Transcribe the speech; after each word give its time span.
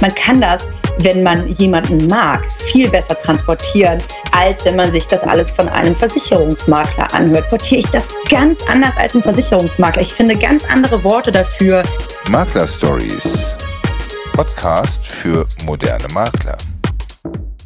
man 0.00 0.14
kann 0.14 0.40
das, 0.40 0.66
wenn 1.00 1.22
man 1.22 1.48
jemanden 1.54 2.06
mag, 2.06 2.42
viel 2.58 2.88
besser 2.90 3.16
transportieren, 3.16 4.02
als 4.32 4.64
wenn 4.64 4.76
man 4.76 4.90
sich 4.92 5.06
das 5.06 5.22
alles 5.22 5.50
von 5.50 5.68
einem 5.68 5.94
Versicherungsmakler 5.94 7.12
anhört. 7.14 7.48
Portiere 7.48 7.80
ich 7.80 7.86
das 7.88 8.04
ganz 8.30 8.60
anders 8.68 8.96
als 8.96 9.14
ein 9.14 9.22
Versicherungsmakler. 9.22 10.02
Ich 10.02 10.12
finde 10.12 10.36
ganz 10.36 10.68
andere 10.70 11.02
Worte 11.04 11.30
dafür. 11.30 11.82
Makler 12.28 12.66
Stories. 12.66 13.56
Podcast 14.32 15.06
für 15.06 15.46
moderne 15.64 16.06
Makler. 16.14 16.56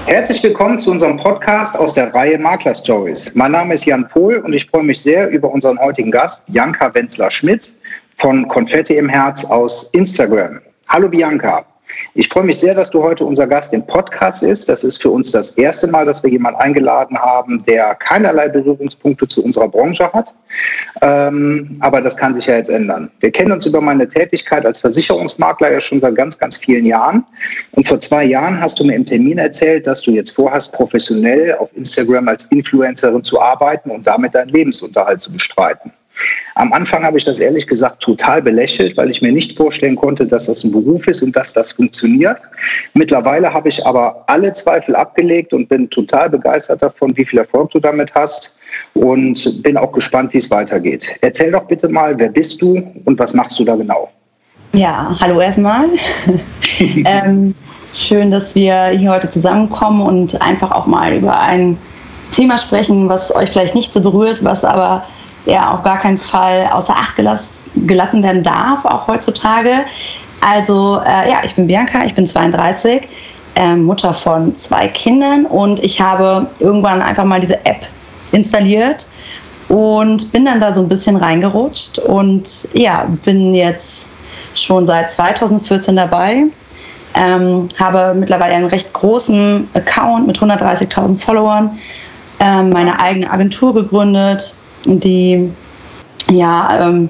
Herzlich 0.07 0.43
willkommen 0.43 0.79
zu 0.79 0.91
unserem 0.91 1.17
Podcast 1.17 1.79
aus 1.79 1.95
der 1.95 2.13
Reihe 2.13 2.39
Makler 2.39 2.75
Stories. 2.75 3.33
Mein 3.35 3.53
Name 3.53 3.75
ist 3.75 3.87
Jan 3.87 4.09
Pohl 4.09 4.39
und 4.39 4.53
ich 4.53 4.67
freue 4.67 4.83
mich 4.83 5.01
sehr 5.01 5.29
über 5.31 5.51
unseren 5.51 5.79
heutigen 5.79 6.11
Gast, 6.11 6.45
Bianca 6.47 6.93
Wenzler-Schmidt 6.93 7.73
von 8.19 8.47
Konfetti 8.49 8.97
im 8.97 9.09
Herz 9.09 9.45
aus 9.45 9.91
Instagram. 9.93 10.61
Hallo 10.89 11.09
Bianca. 11.09 11.65
Ich 12.15 12.29
freue 12.29 12.45
mich 12.45 12.59
sehr, 12.59 12.75
dass 12.75 12.91
du 12.91 13.03
heute 13.03 13.25
unser 13.25 13.47
Gast 13.47 13.73
im 13.73 13.85
Podcast 13.87 14.43
ist. 14.43 14.69
Das 14.69 14.85
ist 14.85 15.03
für 15.03 15.11
uns 15.11 15.33
das 15.33 15.59
erste 15.59 15.89
Mal, 15.89 16.07
dass 16.07 16.23
wir 16.23 16.31
jemanden 16.31 16.61
eingeladen 16.61 17.19
haben, 17.19 17.65
der 17.65 17.95
keinerlei 17.97 18.49
Berührungspunkte 18.49 19.27
zu 19.27 19.45
unserer 19.45 19.69
Branche 19.69 20.13
hat. 20.13 20.33
Ähm, 21.03 21.77
aber 21.81 22.01
das 22.01 22.17
kann 22.17 22.35
sich 22.35 22.47
ja 22.47 22.57
jetzt 22.57 22.71
ändern. 22.71 23.11
Wir 23.21 23.33
kennen 23.33 23.51
uns 23.53 23.67
über 23.67 23.81
meine 23.81 24.07
Tätigkeit 24.07 24.65
als 24.65 24.81
Versicherungsmakler 24.81 25.73
ja 25.73 25.81
schon 25.81 26.01
seit 26.01 26.15
ganz, 26.15 26.39
ganz 26.39 26.57
vielen 26.57 26.87
Jahren. 26.87 27.25
Und 27.73 27.89
vor 27.89 28.01
zwei 28.01 28.25
Jahren 28.25 28.61
hast 28.61 28.79
du 28.79 28.85
mir 28.85 28.95
im 28.95 29.05
Termin 29.05 29.39
erzählt, 29.39 29.87
dass 29.87 30.03
du 30.03 30.13
jetzt 30.13 30.31
vorhast, 30.31 30.73
professionell 30.73 31.55
auf 31.55 31.69
Instagram 31.75 32.29
als 32.29 32.45
Influencerin 32.47 33.25
zu 33.25 33.41
arbeiten 33.41 33.91
und 33.91 34.07
damit 34.07 34.35
deinen 34.35 34.51
Lebensunterhalt 34.51 35.21
zu 35.21 35.33
bestreiten. 35.33 35.93
Am 36.57 36.73
Anfang 36.73 37.05
habe 37.05 37.19
ich 37.19 37.25
das 37.25 37.41
ehrlich 37.41 37.67
gesagt 37.67 38.01
total 38.01 38.41
belächelt, 38.41 38.97
weil 38.97 39.11
ich 39.11 39.21
mir 39.21 39.33
nicht 39.33 39.57
vorstellen 39.57 39.97
konnte, 39.97 40.27
dass 40.27 40.47
das 40.47 40.63
ein 40.63 40.71
Beruf 40.71 41.07
ist 41.09 41.23
und 41.23 41.35
dass 41.35 41.53
das 41.53 41.73
funktioniert. 41.73 42.39
Mittlerweile 42.95 43.53
habe 43.53 43.69
ich 43.69 43.85
aber 43.85 44.25
alle 44.29 44.53
Zweifel 44.53 44.95
abgelegt 44.95 45.53
und 45.53 45.69
bin 45.69 45.91
total 45.91 46.31
begeistert 46.31 46.81
davon, 46.81 47.17
wie 47.17 47.25
viel 47.25 47.41
Erfolg 47.41 47.71
du 47.71 47.81
damit 47.81 48.15
hast 48.15 48.55
und 48.95 49.63
bin 49.65 49.77
auch 49.77 49.91
gespannt, 49.91 50.33
wie 50.33 50.39
es 50.39 50.51
weitergeht. 50.51 51.07
Erzähl 51.21 51.51
doch 51.51 51.65
bitte 51.65 51.89
mal, 51.89 52.17
wer 52.19 52.29
bist 52.29 52.63
du 52.63 52.83
und 53.05 53.19
was 53.19 53.35
machst 53.35 53.59
du 53.59 53.65
da 53.65 53.75
genau? 53.75 54.11
Ja, 54.73 55.17
hallo 55.21 55.41
erstmal. 55.41 55.89
ähm, 56.79 57.55
schön, 57.95 58.31
dass 58.31 58.55
wir 58.55 58.89
hier 58.89 59.11
heute 59.11 59.29
zusammenkommen 59.29 60.03
und 60.03 60.41
einfach 60.41 60.71
auch 60.71 60.87
mal 60.87 61.15
über 61.15 61.39
ein 61.39 61.79
Thema 62.31 62.59
sprechen, 62.59 63.09
was 63.09 63.35
euch 63.35 63.51
vielleicht 63.51 63.75
nicht 63.75 63.93
so 63.93 64.01
berührt, 64.01 64.43
was 64.43 64.65
aber 64.65 65.05
ja 65.47 65.73
auf 65.73 65.83
gar 65.83 65.99
keinen 66.01 66.19
Fall 66.19 66.69
außer 66.73 66.95
Acht 66.97 67.17
gelassen, 67.17 67.71
gelassen 67.87 68.23
werden 68.23 68.43
darf, 68.43 68.85
auch 68.85 69.07
heutzutage. 69.07 69.85
Also 70.41 71.01
äh, 71.05 71.31
ja, 71.31 71.39
ich 71.45 71.55
bin 71.55 71.67
Bianca, 71.67 72.05
ich 72.05 72.15
bin 72.15 72.27
32, 72.27 73.03
äh, 73.57 73.75
Mutter 73.75 74.13
von 74.13 74.59
zwei 74.59 74.89
Kindern 74.89 75.47
und 75.47 75.81
ich 75.81 76.01
habe 76.01 76.47
irgendwann 76.61 77.03
einfach 77.03 77.25
mal 77.25 77.41
diese 77.41 77.65
App 77.65 77.87
installiert 78.33 79.09
und 79.69 80.31
bin 80.33 80.45
dann 80.45 80.61
da 80.61 80.75
so 80.75 80.83
ein 80.83 80.89
bisschen 80.89 81.17
reingerutscht 81.17 81.99
und 81.99 82.69
ja, 82.75 83.07
bin 83.25 83.55
jetzt 83.55 84.11
schon 84.55 84.87
seit 84.87 85.11
2014 85.11 85.97
dabei. 85.97 86.45
Ähm, 87.17 87.69
habe 87.79 88.13
mittlerweile 88.19 88.55
einen 88.55 88.67
recht 88.67 88.93
großen 88.93 89.69
Account 89.75 90.27
mit 90.27 90.37
130.000 90.37 91.17
Followern, 91.17 91.79
ähm, 92.41 92.71
meine 92.71 92.99
eigene 92.99 93.31
Agentur 93.31 93.73
gegründet, 93.73 94.53
die 94.87 95.51
ja 96.31 96.89
ähm, 96.89 97.09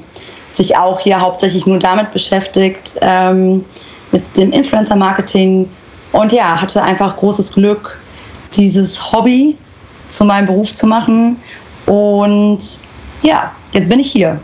sich 0.52 0.76
auch 0.76 1.00
hier 1.00 1.20
hauptsächlich 1.20 1.66
nur 1.66 1.78
damit 1.78 2.12
beschäftigt, 2.12 2.96
ähm, 3.00 3.64
mit 4.12 4.36
dem 4.36 4.52
Influencer-Marketing. 4.52 5.68
Und 6.12 6.32
ja, 6.32 6.60
hatte 6.60 6.82
einfach 6.82 7.16
großes 7.16 7.54
Glück, 7.54 7.98
dieses 8.54 9.12
Hobby 9.12 9.56
zu 10.08 10.24
meinem 10.24 10.46
Beruf 10.46 10.72
zu 10.72 10.86
machen. 10.86 11.36
Und 11.86 12.78
ja, 13.22 13.52
jetzt 13.72 13.88
bin 13.88 13.98
ich 13.98 14.12
hier. 14.12 14.38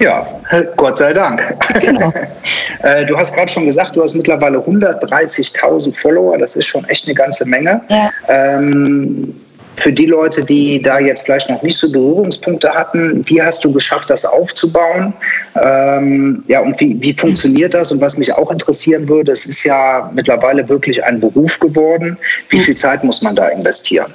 Ja, 0.00 0.26
Gott 0.76 0.98
sei 0.98 1.12
Dank. 1.12 1.42
Genau. 1.80 2.12
Äh, 2.82 3.04
du 3.06 3.18
hast 3.18 3.34
gerade 3.34 3.50
schon 3.50 3.66
gesagt, 3.66 3.96
du 3.96 4.02
hast 4.02 4.14
mittlerweile 4.14 4.58
130.000 4.58 5.92
Follower. 5.96 6.38
Das 6.38 6.54
ist 6.54 6.66
schon 6.66 6.84
echt 6.84 7.06
eine 7.06 7.14
ganze 7.14 7.44
Menge. 7.44 7.80
Ja. 7.88 8.10
Ähm, 8.28 9.34
für 9.78 9.92
die 9.92 10.06
Leute, 10.06 10.44
die 10.44 10.82
da 10.82 10.98
jetzt 10.98 11.24
vielleicht 11.24 11.48
noch 11.48 11.62
nicht 11.62 11.78
so 11.78 11.90
Berührungspunkte 11.90 12.70
hatten, 12.70 13.22
wie 13.26 13.42
hast 13.42 13.64
du 13.64 13.72
geschafft, 13.72 14.10
das 14.10 14.24
aufzubauen? 14.24 15.12
Ähm, 15.60 16.42
ja, 16.48 16.60
und 16.60 16.78
wie, 16.80 17.00
wie 17.00 17.12
funktioniert 17.12 17.74
das? 17.74 17.92
Und 17.92 18.00
was 18.00 18.16
mich 18.18 18.32
auch 18.32 18.50
interessieren 18.50 19.08
würde, 19.08 19.32
es 19.32 19.46
ist 19.46 19.64
ja 19.64 20.10
mittlerweile 20.14 20.68
wirklich 20.68 21.02
ein 21.02 21.20
Beruf 21.20 21.58
geworden. 21.58 22.16
Wie 22.48 22.60
viel 22.60 22.76
Zeit 22.76 23.04
muss 23.04 23.22
man 23.22 23.36
da 23.36 23.48
investieren? 23.48 24.12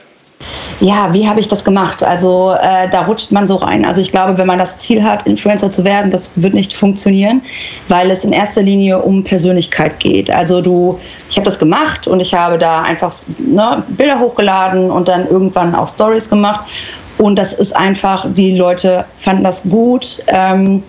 Ja, 0.79 1.13
wie 1.13 1.27
habe 1.27 1.39
ich 1.39 1.47
das 1.47 1.63
gemacht? 1.63 2.03
Also 2.03 2.55
äh, 2.59 2.89
da 2.89 3.03
rutscht 3.03 3.31
man 3.31 3.47
so 3.47 3.55
rein. 3.55 3.85
Also 3.85 4.01
ich 4.01 4.11
glaube, 4.11 4.37
wenn 4.37 4.47
man 4.47 4.59
das 4.59 4.77
Ziel 4.77 5.03
hat, 5.03 5.25
Influencer 5.25 5.69
zu 5.69 5.83
werden, 5.83 6.11
das 6.11 6.31
wird 6.35 6.53
nicht 6.53 6.73
funktionieren, 6.73 7.41
weil 7.87 8.11
es 8.11 8.23
in 8.23 8.31
erster 8.31 8.61
Linie 8.61 8.99
um 8.99 9.23
Persönlichkeit 9.23 9.99
geht. 9.99 10.29
Also 10.29 10.61
du, 10.61 10.99
ich 11.29 11.37
habe 11.37 11.45
das 11.45 11.59
gemacht 11.59 12.07
und 12.07 12.21
ich 12.21 12.33
habe 12.33 12.57
da 12.57 12.81
einfach 12.81 13.13
ne, 13.37 13.83
Bilder 13.89 14.19
hochgeladen 14.19 14.91
und 14.91 15.07
dann 15.07 15.27
irgendwann 15.27 15.75
auch 15.75 15.87
Stories 15.87 16.29
gemacht. 16.29 16.61
Und 17.17 17.37
das 17.37 17.53
ist 17.53 17.75
einfach, 17.75 18.25
die 18.33 18.55
Leute 18.55 19.05
fanden 19.17 19.43
das 19.43 19.63
gut. 19.63 20.23
Ähm, 20.27 20.83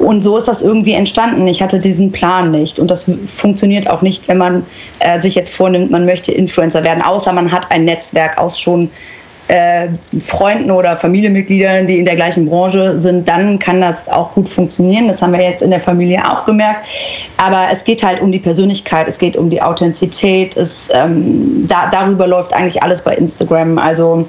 und 0.00 0.22
so 0.22 0.38
ist 0.38 0.48
das 0.48 0.62
irgendwie 0.62 0.94
entstanden. 0.94 1.46
Ich 1.46 1.62
hatte 1.62 1.78
diesen 1.78 2.10
Plan 2.10 2.50
nicht. 2.50 2.78
Und 2.78 2.90
das 2.90 3.10
funktioniert 3.30 3.88
auch 3.88 4.00
nicht, 4.00 4.26
wenn 4.28 4.38
man 4.38 4.64
äh, 5.00 5.20
sich 5.20 5.34
jetzt 5.34 5.54
vornimmt, 5.54 5.90
man 5.90 6.06
möchte 6.06 6.32
Influencer 6.32 6.82
werden, 6.82 7.02
außer 7.02 7.32
man 7.32 7.52
hat 7.52 7.70
ein 7.70 7.84
Netzwerk 7.84 8.38
aus 8.38 8.58
schon 8.58 8.90
äh, 9.48 9.88
Freunden 10.18 10.70
oder 10.70 10.96
Familienmitgliedern, 10.96 11.86
die 11.86 11.98
in 11.98 12.06
der 12.06 12.16
gleichen 12.16 12.46
Branche 12.46 13.02
sind, 13.02 13.28
dann 13.28 13.58
kann 13.58 13.80
das 13.82 14.08
auch 14.08 14.32
gut 14.32 14.48
funktionieren. 14.48 15.08
Das 15.08 15.20
haben 15.20 15.32
wir 15.32 15.42
jetzt 15.42 15.60
in 15.60 15.70
der 15.70 15.80
Familie 15.80 16.22
auch 16.24 16.46
gemerkt. 16.46 16.86
Aber 17.36 17.66
es 17.70 17.84
geht 17.84 18.02
halt 18.02 18.22
um 18.22 18.32
die 18.32 18.38
Persönlichkeit, 18.38 19.06
es 19.06 19.18
geht 19.18 19.36
um 19.36 19.50
die 19.50 19.60
Authentizität. 19.60 20.56
Es, 20.56 20.88
ähm, 20.94 21.66
da, 21.68 21.90
darüber 21.90 22.26
läuft 22.26 22.54
eigentlich 22.54 22.82
alles 22.82 23.02
bei 23.02 23.14
Instagram. 23.16 23.76
Also 23.76 24.26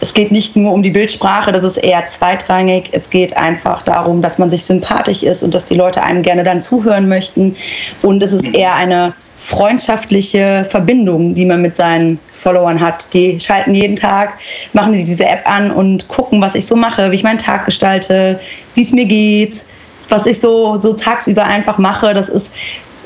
es 0.00 0.12
geht 0.14 0.30
nicht 0.30 0.56
nur 0.56 0.72
um 0.72 0.82
die 0.82 0.90
Bildsprache, 0.90 1.52
das 1.52 1.64
ist 1.64 1.78
eher 1.78 2.04
zweitrangig. 2.06 2.88
Es 2.92 3.08
geht 3.08 3.36
einfach 3.36 3.82
darum, 3.82 4.22
dass 4.22 4.38
man 4.38 4.50
sich 4.50 4.64
sympathisch 4.64 5.22
ist 5.22 5.42
und 5.42 5.54
dass 5.54 5.64
die 5.64 5.74
Leute 5.74 6.02
einem 6.02 6.22
gerne 6.22 6.44
dann 6.44 6.60
zuhören 6.60 7.08
möchten. 7.08 7.56
Und 8.02 8.22
es 8.22 8.32
ist 8.32 8.46
eher 8.54 8.74
eine 8.74 9.14
freundschaftliche 9.38 10.66
Verbindung, 10.68 11.34
die 11.34 11.44
man 11.44 11.62
mit 11.62 11.76
seinen 11.76 12.18
Followern 12.32 12.80
hat. 12.80 13.12
Die 13.14 13.38
schalten 13.38 13.74
jeden 13.74 13.96
Tag, 13.96 14.34
machen 14.72 14.92
die 14.92 15.04
diese 15.04 15.24
App 15.24 15.48
an 15.48 15.70
und 15.70 16.08
gucken, 16.08 16.40
was 16.40 16.54
ich 16.54 16.66
so 16.66 16.74
mache, 16.74 17.10
wie 17.10 17.14
ich 17.14 17.22
meinen 17.22 17.38
Tag 17.38 17.64
gestalte, 17.64 18.40
wie 18.74 18.82
es 18.82 18.92
mir 18.92 19.04
geht, 19.06 19.64
was 20.08 20.26
ich 20.26 20.40
so, 20.40 20.80
so 20.80 20.92
tagsüber 20.92 21.44
einfach 21.44 21.78
mache. 21.78 22.12
Das 22.12 22.28
ist 22.28 22.52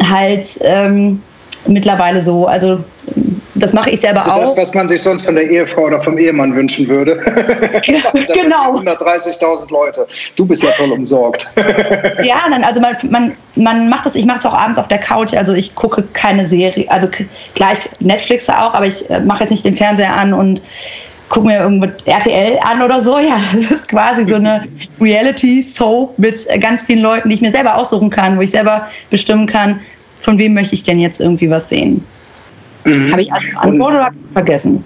halt 0.08 0.58
ähm, 0.62 1.22
mittlerweile 1.66 2.20
so. 2.20 2.46
Also 2.46 2.82
das 3.62 3.72
mache 3.72 3.91
ich 3.91 4.00
selber 4.00 4.21
also 4.21 4.31
das, 4.31 4.38
auch. 4.38 4.56
Das, 4.56 4.69
was 4.69 4.75
man 4.75 4.88
sich 4.88 5.03
sonst 5.03 5.25
von 5.25 5.34
der 5.34 5.48
Ehefrau 5.48 5.82
oder 5.82 6.00
vom 6.00 6.19
Ehemann 6.19 6.54
wünschen 6.54 6.88
würde. 6.88 7.16
genau. 7.84 8.78
130.000 8.78 9.71
Leute. 9.71 10.06
Du 10.37 10.44
bist 10.44 10.62
ja 10.62 10.71
voll 10.71 10.93
umsorgt. 10.93 11.47
ja, 12.22 12.43
dann, 12.50 12.65
also 12.65 12.81
man, 12.81 12.97
man, 13.10 13.37
man 13.56 13.88
macht 13.88 14.06
das, 14.06 14.15
ich 14.15 14.26
mache 14.26 14.38
es 14.38 14.47
auch 14.47 14.54
abends 14.54 14.78
auf 14.78 14.88
der 14.88 14.98
Couch, 14.98 15.34
also 15.34 15.54
ich 15.54 15.75
gucke 15.75 16.03
keine 16.12 16.47
Serie, 16.47 16.91
also 16.91 17.09
gleich 17.54 17.78
Netflix 18.00 18.48
auch, 18.48 18.75
aber 18.75 18.87
ich 18.87 19.09
äh, 19.10 19.21
mache 19.21 19.41
jetzt 19.41 19.50
nicht 19.50 19.65
den 19.65 19.77
Fernseher 19.77 20.16
an 20.16 20.32
und 20.32 20.62
gucke 21.28 21.47
mir 21.47 21.60
irgendwo 21.60 21.87
RTL 22.04 22.59
an 22.62 22.82
oder 22.82 23.03
so. 23.03 23.19
Ja, 23.19 23.41
das 23.54 23.71
ist 23.71 23.88
quasi 23.88 24.27
so 24.28 24.37
eine 24.37 24.65
Reality-Soap 25.00 26.19
mit 26.19 26.47
ganz 26.60 26.84
vielen 26.84 27.00
Leuten, 27.00 27.31
die 27.31 27.37
ich 27.37 27.41
mir 27.41 27.53
selber 27.53 27.77
aussuchen 27.77 28.10
kann, 28.10 28.36
wo 28.36 28.42
ich 28.42 28.51
selber 28.51 28.89
bestimmen 29.10 29.47
kann, 29.47 29.80
von 30.21 30.39
wem 30.39 30.54
möchte 30.54 30.74
ich 30.74 30.83
denn 30.83 30.98
jetzt 30.98 31.21
irgendwie 31.21 31.48
was 31.48 31.68
sehen. 31.68 32.04
Mhm. 32.84 33.10
Habe 33.10 33.22
ich 33.22 33.32
Antwort 33.32 33.94
oder 33.94 34.10
vergessen? 34.32 34.84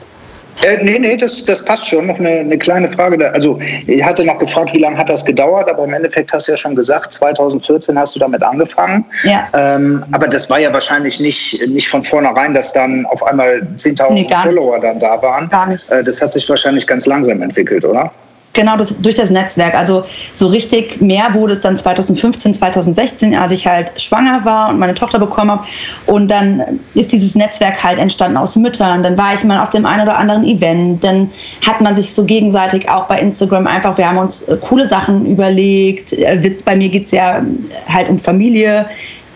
Äh, 0.62 0.82
nee, 0.82 0.98
nee, 0.98 1.16
das, 1.16 1.44
das 1.44 1.64
passt 1.64 1.86
schon. 1.86 2.06
Noch 2.06 2.18
eine, 2.18 2.40
eine 2.40 2.56
kleine 2.56 2.88
Frage. 2.88 3.32
Also, 3.32 3.58
ich 3.86 4.02
hatte 4.04 4.24
noch 4.24 4.38
gefragt, 4.38 4.72
wie 4.72 4.78
lange 4.78 4.96
hat 4.96 5.08
das 5.08 5.24
gedauert, 5.24 5.68
aber 5.68 5.84
im 5.84 5.92
Endeffekt 5.92 6.32
hast 6.32 6.46
du 6.46 6.52
ja 6.52 6.58
schon 6.58 6.74
gesagt, 6.74 7.12
2014 7.12 7.98
hast 7.98 8.14
du 8.14 8.20
damit 8.20 8.42
angefangen. 8.42 9.04
Ja. 9.24 9.48
Ähm, 9.52 10.04
aber 10.12 10.28
das 10.28 10.48
war 10.48 10.60
ja 10.60 10.72
wahrscheinlich 10.72 11.18
nicht, 11.20 11.60
nicht 11.66 11.88
von 11.88 12.04
vornherein, 12.04 12.54
dass 12.54 12.72
dann 12.72 13.04
auf 13.06 13.22
einmal 13.24 13.66
10.000 13.76 14.12
nee, 14.12 14.26
Follower 14.42 14.78
dann 14.78 15.00
da 15.00 15.20
waren. 15.20 15.48
Gar 15.48 15.66
nicht. 15.66 15.90
Äh, 15.90 16.04
das 16.04 16.22
hat 16.22 16.32
sich 16.32 16.48
wahrscheinlich 16.48 16.86
ganz 16.86 17.06
langsam 17.06 17.42
entwickelt, 17.42 17.84
oder? 17.84 18.10
Genau, 18.54 18.76
das, 18.76 18.96
durch 19.00 19.16
das 19.16 19.30
Netzwerk. 19.30 19.74
Also 19.74 20.04
so 20.36 20.46
richtig 20.46 21.00
mehr 21.00 21.34
wurde 21.34 21.54
es 21.54 21.60
dann 21.60 21.76
2015, 21.76 22.54
2016, 22.54 23.34
als 23.36 23.52
ich 23.52 23.66
halt 23.66 24.00
schwanger 24.00 24.44
war 24.44 24.70
und 24.70 24.78
meine 24.78 24.94
Tochter 24.94 25.18
bekommen 25.18 25.50
habe. 25.50 25.64
Und 26.06 26.30
dann 26.30 26.80
ist 26.94 27.10
dieses 27.10 27.34
Netzwerk 27.34 27.82
halt 27.82 27.98
entstanden 27.98 28.36
aus 28.36 28.54
Müttern. 28.54 29.02
Dann 29.02 29.18
war 29.18 29.34
ich 29.34 29.42
mal 29.42 29.60
auf 29.60 29.70
dem 29.70 29.84
einen 29.84 30.02
oder 30.02 30.16
anderen 30.16 30.44
Event. 30.44 31.02
Dann 31.02 31.30
hat 31.66 31.80
man 31.80 31.96
sich 31.96 32.14
so 32.14 32.24
gegenseitig 32.24 32.88
auch 32.88 33.06
bei 33.06 33.18
Instagram 33.18 33.66
einfach, 33.66 33.98
wir 33.98 34.08
haben 34.08 34.18
uns 34.18 34.42
äh, 34.42 34.56
coole 34.56 34.88
Sachen 34.88 35.26
überlegt. 35.26 36.12
Äh, 36.12 36.56
bei 36.64 36.76
mir 36.76 36.88
geht 36.88 37.06
es 37.06 37.10
ja 37.10 37.42
halt 37.88 38.08
um 38.08 38.20
Familie 38.20 38.86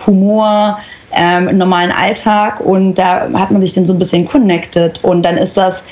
Humor, 0.06 0.78
ähm, 1.12 1.56
normalen 1.58 1.90
Alltag 1.90 2.60
und 2.60 2.94
da 2.94 3.28
hat 3.34 3.50
man 3.50 3.60
sich 3.62 3.72
dann 3.74 3.84
so 3.84 3.94
ein 3.94 3.98
bisschen 3.98 4.26
connected 4.26 5.02
und 5.02 5.22
dann 5.22 5.36
ist 5.36 5.56
das 5.56 5.84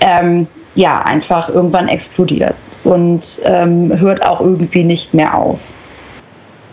ähm, 0.00 0.48
ja 0.74 1.02
einfach 1.02 1.48
irgendwann 1.48 1.88
explodiert 1.88 2.54
und 2.84 3.40
ähm, 3.44 3.98
hört 3.98 4.24
auch 4.26 4.40
irgendwie 4.40 4.84
nicht 4.84 5.14
mehr 5.14 5.34
auf. 5.34 5.72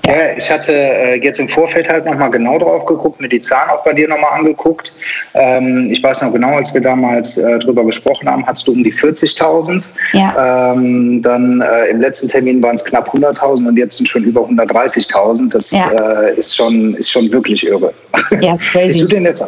Ja, 0.05 0.35
ich 0.35 0.49
hatte 0.49 0.73
äh, 0.73 1.23
jetzt 1.23 1.39
im 1.39 1.49
Vorfeld 1.49 1.87
halt 1.87 2.05
nochmal 2.05 2.31
genau 2.31 2.57
drauf 2.57 2.85
geguckt, 2.85 3.21
mir 3.21 3.27
die 3.27 3.41
Zahlen 3.41 3.69
auch 3.69 3.83
bei 3.83 3.93
dir 3.93 4.07
nochmal 4.07 4.39
angeguckt. 4.39 4.91
Ähm, 5.35 5.89
ich 5.91 6.01
weiß 6.01 6.23
noch 6.23 6.33
genau, 6.33 6.55
als 6.55 6.73
wir 6.73 6.81
damals 6.81 7.37
äh, 7.37 7.59
drüber 7.59 7.83
gesprochen 7.83 8.27
haben, 8.27 8.45
hattest 8.47 8.67
du 8.67 8.71
um 8.71 8.83
die 8.83 8.93
40.000. 8.93 9.83
Ja. 10.13 10.71
Ähm, 10.73 11.21
dann 11.21 11.61
äh, 11.61 11.89
im 11.89 12.01
letzten 12.01 12.27
Termin 12.29 12.61
waren 12.63 12.75
es 12.75 12.85
knapp 12.85 13.13
100.000 13.13 13.67
und 13.67 13.77
jetzt 13.77 13.97
sind 13.97 14.07
schon 14.07 14.23
über 14.23 14.41
130.000. 14.41 15.51
Das 15.51 15.71
ja. 15.71 15.89
ist, 16.29 16.55
schon, 16.55 16.95
ist 16.95 17.11
schon 17.11 17.31
wirklich 17.31 17.67
irre. 17.67 17.93
Ja, 18.41 18.55
ist 18.55 18.67
crazy. 18.71 18.99
Bist 18.99 19.01
du 19.01 19.07
denn 19.15 19.25
jetzt 19.25 19.45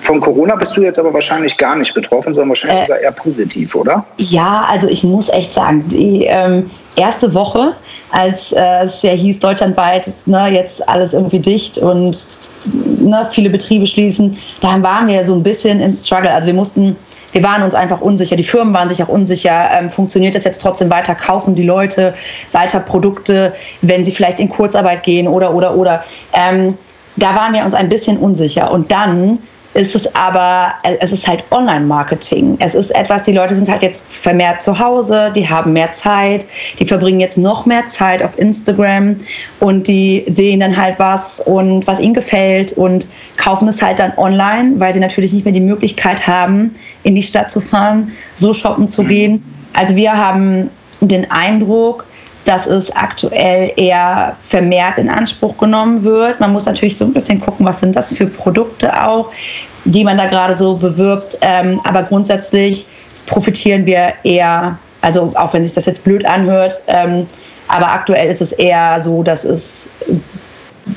von 0.00 0.20
Corona 0.20 0.56
bist 0.56 0.76
du 0.76 0.82
jetzt 0.82 0.98
aber 0.98 1.12
wahrscheinlich 1.14 1.56
gar 1.56 1.76
nicht 1.76 1.94
betroffen, 1.94 2.34
sondern 2.34 2.50
wahrscheinlich 2.50 2.80
äh, 2.80 2.86
sogar 2.86 2.98
eher 2.98 3.12
positiv, 3.12 3.74
oder? 3.74 4.04
Ja, 4.16 4.66
also 4.68 4.88
ich 4.88 5.04
muss 5.04 5.28
echt 5.28 5.52
sagen, 5.52 5.84
die 5.88 6.24
ähm, 6.24 6.70
erste 6.96 7.32
Woche, 7.34 7.74
als 8.10 8.52
äh, 8.52 8.84
es 8.84 9.02
ja 9.02 9.12
hieß, 9.12 9.38
deutschlandweit 9.38 10.06
ist 10.06 10.26
ne, 10.26 10.48
jetzt 10.48 10.86
alles 10.88 11.14
irgendwie 11.14 11.38
dicht 11.38 11.78
und 11.78 12.26
ne, 12.64 13.28
viele 13.30 13.50
Betriebe 13.50 13.86
schließen, 13.86 14.36
da 14.60 14.80
waren 14.82 15.06
wir 15.06 15.24
so 15.24 15.34
ein 15.34 15.42
bisschen 15.42 15.80
im 15.80 15.92
Struggle. 15.92 16.32
Also 16.32 16.46
wir 16.46 16.54
mussten, 16.54 16.96
wir 17.32 17.42
waren 17.42 17.62
uns 17.62 17.74
einfach 17.74 18.00
unsicher, 18.00 18.36
die 18.36 18.44
Firmen 18.44 18.74
waren 18.74 18.88
sich 18.88 19.02
auch 19.02 19.08
unsicher, 19.08 19.70
ähm, 19.72 19.90
funktioniert 19.90 20.34
das 20.34 20.44
jetzt 20.44 20.60
trotzdem 20.60 20.90
weiter, 20.90 21.14
kaufen 21.14 21.54
die 21.54 21.62
Leute 21.62 22.14
weiter 22.52 22.80
Produkte, 22.80 23.52
wenn 23.82 24.04
sie 24.04 24.12
vielleicht 24.12 24.40
in 24.40 24.48
Kurzarbeit 24.48 25.02
gehen 25.02 25.28
oder, 25.28 25.54
oder, 25.54 25.76
oder. 25.76 26.04
Ähm, 26.32 26.76
da 27.16 27.34
waren 27.34 27.52
wir 27.52 27.64
uns 27.64 27.74
ein 27.74 27.88
bisschen 27.88 28.18
unsicher. 28.18 28.70
Und 28.70 28.90
dann 28.90 29.38
ist 29.74 29.94
es 29.96 30.14
aber, 30.14 30.72
es 31.00 31.12
ist 31.12 31.26
halt 31.26 31.44
Online-Marketing. 31.50 32.56
Es 32.60 32.74
ist 32.76 32.90
etwas, 32.94 33.24
die 33.24 33.32
Leute 33.32 33.56
sind 33.56 33.68
halt 33.68 33.82
jetzt 33.82 34.10
vermehrt 34.12 34.60
zu 34.60 34.78
Hause, 34.78 35.32
die 35.34 35.48
haben 35.48 35.72
mehr 35.72 35.90
Zeit, 35.90 36.46
die 36.78 36.86
verbringen 36.86 37.18
jetzt 37.18 37.36
noch 37.36 37.66
mehr 37.66 37.86
Zeit 37.88 38.22
auf 38.22 38.38
Instagram 38.38 39.16
und 39.58 39.88
die 39.88 40.24
sehen 40.28 40.60
dann 40.60 40.76
halt 40.76 40.98
was 40.98 41.40
und 41.40 41.86
was 41.88 41.98
ihnen 41.98 42.14
gefällt 42.14 42.72
und 42.72 43.08
kaufen 43.36 43.66
es 43.66 43.82
halt 43.82 43.98
dann 43.98 44.12
online, 44.16 44.78
weil 44.78 44.94
sie 44.94 45.00
natürlich 45.00 45.32
nicht 45.32 45.44
mehr 45.44 45.54
die 45.54 45.60
Möglichkeit 45.60 46.24
haben, 46.24 46.70
in 47.02 47.16
die 47.16 47.22
Stadt 47.22 47.50
zu 47.50 47.60
fahren, 47.60 48.12
so 48.36 48.52
shoppen 48.52 48.88
zu 48.88 49.02
gehen. 49.02 49.42
Also 49.72 49.96
wir 49.96 50.16
haben 50.16 50.70
den 51.00 51.28
Eindruck, 51.32 52.06
dass 52.44 52.66
es 52.66 52.90
aktuell 52.94 53.72
eher 53.76 54.36
vermehrt 54.42 54.98
in 54.98 55.08
Anspruch 55.08 55.56
genommen 55.56 56.04
wird. 56.04 56.40
Man 56.40 56.52
muss 56.52 56.66
natürlich 56.66 56.96
so 56.96 57.04
ein 57.04 57.12
bisschen 57.12 57.40
gucken, 57.40 57.64
was 57.64 57.80
sind 57.80 57.96
das 57.96 58.14
für 58.14 58.26
Produkte 58.26 59.02
auch, 59.02 59.30
die 59.84 60.04
man 60.04 60.18
da 60.18 60.26
gerade 60.26 60.56
so 60.56 60.76
bewirbt. 60.76 61.38
Ähm, 61.40 61.80
aber 61.84 62.02
grundsätzlich 62.02 62.86
profitieren 63.26 63.86
wir 63.86 64.12
eher, 64.24 64.78
also 65.00 65.32
auch 65.34 65.54
wenn 65.54 65.64
sich 65.64 65.74
das 65.74 65.86
jetzt 65.86 66.04
blöd 66.04 66.26
anhört, 66.26 66.80
ähm, 66.88 67.26
aber 67.68 67.90
aktuell 67.90 68.30
ist 68.30 68.42
es 68.42 68.52
eher 68.52 69.00
so, 69.00 69.22
dass 69.22 69.44
es 69.44 69.88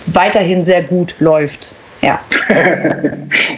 weiterhin 0.08 0.66
sehr 0.66 0.84
gut 0.84 1.16
läuft. 1.20 1.72
Ja. 2.02 2.20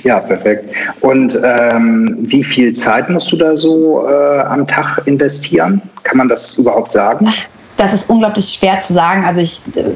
ja, 0.04 0.20
perfekt. 0.20 0.70
Und 1.02 1.38
ähm, 1.44 2.18
wie 2.22 2.44
viel 2.44 2.74
Zeit 2.74 3.10
musst 3.10 3.32
du 3.32 3.36
da 3.36 3.56
so 3.56 4.08
äh, 4.08 4.42
am 4.42 4.66
Tag 4.66 5.02
investieren? 5.06 5.82
Kann 6.04 6.18
man 6.18 6.30
das 6.30 6.58
überhaupt 6.58 6.94
sagen? 6.94 7.34
Das 7.80 7.94
ist 7.94 8.10
unglaublich 8.10 8.50
schwer 8.50 8.80
zu 8.80 8.94
sagen. 8.94 9.26
Also 9.26 9.42
ich, 9.42 9.62
äh, 9.76 9.96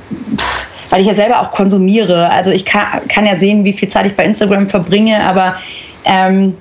weil 0.89 1.01
ich 1.01 1.07
ja 1.07 1.13
selber 1.13 1.41
auch 1.41 1.51
konsumiere. 1.51 2.29
Also 2.31 2.51
ich 2.51 2.65
kann, 2.65 3.07
kann 3.09 3.25
ja 3.25 3.37
sehen, 3.37 3.63
wie 3.63 3.73
viel 3.73 3.89
Zeit 3.89 4.05
ich 4.05 4.15
bei 4.15 4.25
Instagram 4.25 4.67
verbringe, 4.67 5.21
aber 5.23 5.55
ähm, 6.05 6.55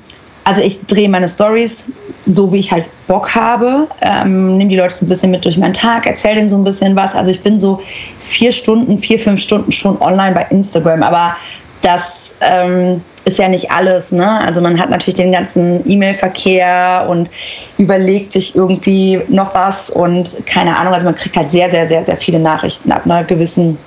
also 0.44 0.60
ich 0.60 0.84
drehe 0.86 1.08
meine 1.08 1.28
Stories 1.28 1.86
so, 2.26 2.52
wie 2.52 2.58
ich 2.58 2.72
halt 2.72 2.86
Bock 3.06 3.34
habe, 3.34 3.86
ähm, 4.00 4.56
nehme 4.56 4.70
die 4.70 4.76
Leute 4.76 4.94
so 4.94 5.04
ein 5.04 5.08
bisschen 5.08 5.30
mit 5.30 5.44
durch 5.44 5.56
meinen 5.58 5.74
Tag, 5.74 6.06
erzähle 6.06 6.36
denen 6.36 6.48
so 6.48 6.56
ein 6.56 6.64
bisschen 6.64 6.96
was. 6.96 7.14
Also 7.14 7.30
ich 7.30 7.40
bin 7.40 7.60
so 7.60 7.80
vier 8.20 8.50
Stunden, 8.52 8.98
vier, 8.98 9.18
fünf 9.18 9.40
Stunden 9.40 9.70
schon 9.70 10.00
online 10.00 10.34
bei 10.34 10.46
Instagram, 10.50 11.02
aber 11.02 11.36
das 11.82 12.32
ähm, 12.40 13.02
ist 13.24 13.38
ja 13.38 13.48
nicht 13.48 13.70
alles. 13.70 14.12
Ne? 14.12 14.40
Also 14.40 14.60
man 14.60 14.78
hat 14.78 14.90
natürlich 14.90 15.14
den 15.14 15.32
ganzen 15.32 15.88
E-Mail-Verkehr 15.88 17.06
und 17.08 17.30
überlegt 17.78 18.32
sich 18.32 18.54
irgendwie 18.54 19.20
noch 19.28 19.54
was 19.54 19.90
und 19.90 20.44
keine 20.46 20.76
Ahnung. 20.76 20.94
Also 20.94 21.06
man 21.06 21.14
kriegt 21.14 21.36
halt 21.36 21.50
sehr, 21.50 21.70
sehr, 21.70 21.88
sehr, 21.88 22.04
sehr 22.04 22.16
viele 22.16 22.38
Nachrichten 22.38 22.90
ab 22.90 23.02
einer 23.04 23.24
gewissen 23.24 23.78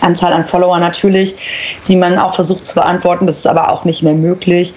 Anzahl 0.00 0.32
an 0.32 0.44
Follower 0.44 0.78
natürlich, 0.78 1.34
die 1.88 1.96
man 1.96 2.18
auch 2.18 2.34
versucht 2.34 2.66
zu 2.66 2.74
beantworten. 2.74 3.26
Das 3.26 3.38
ist 3.38 3.46
aber 3.46 3.70
auch 3.70 3.84
nicht 3.84 4.02
mehr 4.02 4.14
möglich. 4.14 4.74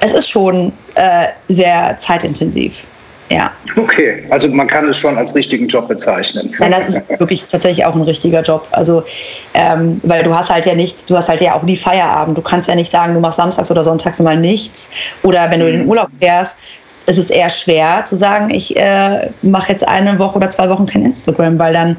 Es 0.00 0.12
ist 0.12 0.28
schon 0.28 0.72
äh, 0.94 1.28
sehr 1.48 1.96
zeitintensiv. 1.98 2.84
Ja. 3.30 3.50
Okay, 3.76 4.24
also 4.30 4.48
man 4.48 4.66
kann 4.66 4.88
es 4.88 4.96
schon 4.96 5.16
als 5.18 5.34
richtigen 5.34 5.68
Job 5.68 5.88
bezeichnen. 5.88 6.54
Nein, 6.58 6.70
das 6.70 6.94
ist 6.94 7.08
wirklich 7.18 7.46
tatsächlich 7.46 7.84
auch 7.84 7.94
ein 7.94 8.02
richtiger 8.02 8.40
Job. 8.40 8.66
Also, 8.70 9.04
ähm, 9.54 10.00
weil 10.02 10.22
du 10.22 10.34
hast 10.34 10.50
halt 10.50 10.64
ja 10.64 10.74
nicht, 10.74 11.08
du 11.10 11.16
hast 11.16 11.28
halt 11.28 11.40
ja 11.40 11.54
auch 11.54 11.62
nie 11.62 11.76
Feierabend. 11.76 12.38
Du 12.38 12.42
kannst 12.42 12.68
ja 12.68 12.74
nicht 12.74 12.90
sagen, 12.90 13.14
du 13.14 13.20
machst 13.20 13.36
samstags 13.36 13.70
oder 13.70 13.84
sonntags 13.84 14.20
mal 14.20 14.36
nichts. 14.36 14.90
Oder 15.22 15.50
wenn 15.50 15.60
du 15.60 15.66
in 15.66 15.72
den 15.72 15.82
mhm. 15.82 15.90
Urlaub 15.90 16.08
fährst, 16.18 16.56
ist 17.06 17.18
es 17.18 17.30
eher 17.30 17.48
schwer 17.48 18.04
zu 18.04 18.16
sagen, 18.16 18.50
ich 18.50 18.76
äh, 18.76 19.30
mache 19.42 19.72
jetzt 19.72 19.86
eine 19.86 20.18
Woche 20.18 20.36
oder 20.36 20.50
zwei 20.50 20.68
Wochen 20.68 20.86
kein 20.86 21.04
Instagram, 21.04 21.58
weil 21.58 21.72
dann 21.72 21.96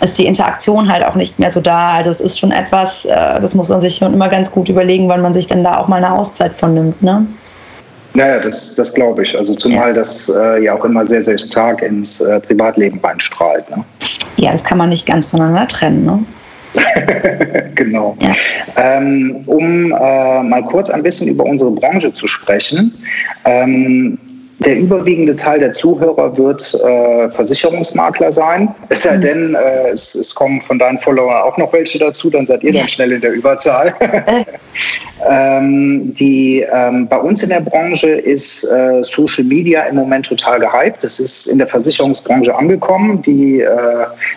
ist 0.00 0.18
die 0.18 0.26
Interaktion 0.26 0.90
halt 0.90 1.04
auch 1.04 1.14
nicht 1.14 1.38
mehr 1.38 1.52
so 1.52 1.60
da. 1.60 1.90
Also 1.92 2.10
es 2.10 2.20
ist 2.20 2.38
schon 2.38 2.50
etwas, 2.50 3.04
äh, 3.04 3.40
das 3.40 3.54
muss 3.54 3.68
man 3.68 3.80
sich 3.82 3.96
schon 3.96 4.14
immer 4.14 4.28
ganz 4.28 4.50
gut 4.50 4.68
überlegen, 4.68 5.08
wann 5.08 5.22
man 5.22 5.34
sich 5.34 5.46
dann 5.46 5.62
da 5.62 5.78
auch 5.78 5.88
mal 5.88 5.96
eine 5.96 6.12
Auszeit 6.12 6.54
von 6.54 6.74
nimmt. 6.74 7.02
Ne? 7.02 7.26
Naja, 8.14 8.38
das, 8.40 8.74
das 8.74 8.92
glaube 8.92 9.22
ich. 9.22 9.36
Also 9.36 9.54
zumal 9.54 9.88
ja. 9.88 9.94
das 9.94 10.28
äh, 10.28 10.64
ja 10.64 10.74
auch 10.74 10.84
immer 10.84 11.06
sehr, 11.06 11.24
sehr 11.24 11.38
stark 11.38 11.82
ins 11.82 12.20
äh, 12.20 12.40
Privatleben 12.40 13.00
reinstrahlt. 13.02 13.68
Ne? 13.70 13.84
Ja, 14.36 14.52
das 14.52 14.64
kann 14.64 14.78
man 14.78 14.90
nicht 14.90 15.06
ganz 15.06 15.28
voneinander 15.28 15.66
trennen. 15.68 16.04
Ne? 16.04 16.24
genau. 17.74 18.16
Ja. 18.20 18.34
Ähm, 18.76 19.42
um 19.46 19.92
äh, 19.92 20.42
mal 20.42 20.62
kurz 20.64 20.90
ein 20.90 21.02
bisschen 21.02 21.28
über 21.28 21.44
unsere 21.44 21.70
Branche 21.70 22.12
zu 22.12 22.26
sprechen. 22.26 22.94
Ähm, 23.44 24.18
der 24.64 24.78
überwiegende 24.78 25.36
Teil 25.36 25.60
der 25.60 25.72
Zuhörer 25.72 26.36
wird 26.36 26.74
äh, 26.74 27.28
Versicherungsmakler 27.30 28.32
sein. 28.32 28.74
Es 28.88 29.02
sei 29.02 29.16
mhm. 29.16 29.20
denn, 29.22 29.54
äh, 29.54 29.88
es, 29.90 30.14
es, 30.14 30.34
kommen 30.34 30.60
von 30.62 30.78
deinen 30.78 30.98
Followern 30.98 31.42
auch 31.42 31.56
noch 31.58 31.72
welche 31.72 31.98
dazu, 31.98 32.30
dann 32.30 32.46
seid 32.46 32.62
ihr 32.62 32.72
dann 32.72 32.88
schnell 32.88 33.12
in 33.12 33.20
der 33.20 33.32
Überzahl. 33.32 33.94
ähm, 35.30 36.14
die, 36.14 36.66
ähm, 36.72 37.06
bei 37.08 37.18
uns 37.18 37.42
in 37.42 37.50
der 37.50 37.60
Branche 37.60 38.08
ist 38.08 38.64
äh, 38.64 39.02
Social 39.02 39.44
Media 39.44 39.82
im 39.82 39.96
Moment 39.96 40.26
total 40.26 40.60
gehypt. 40.60 41.02
Das 41.02 41.20
ist 41.20 41.46
in 41.46 41.58
der 41.58 41.66
Versicherungsbranche 41.66 42.54
angekommen. 42.54 43.22
Die, 43.22 43.60
äh, 43.60 43.68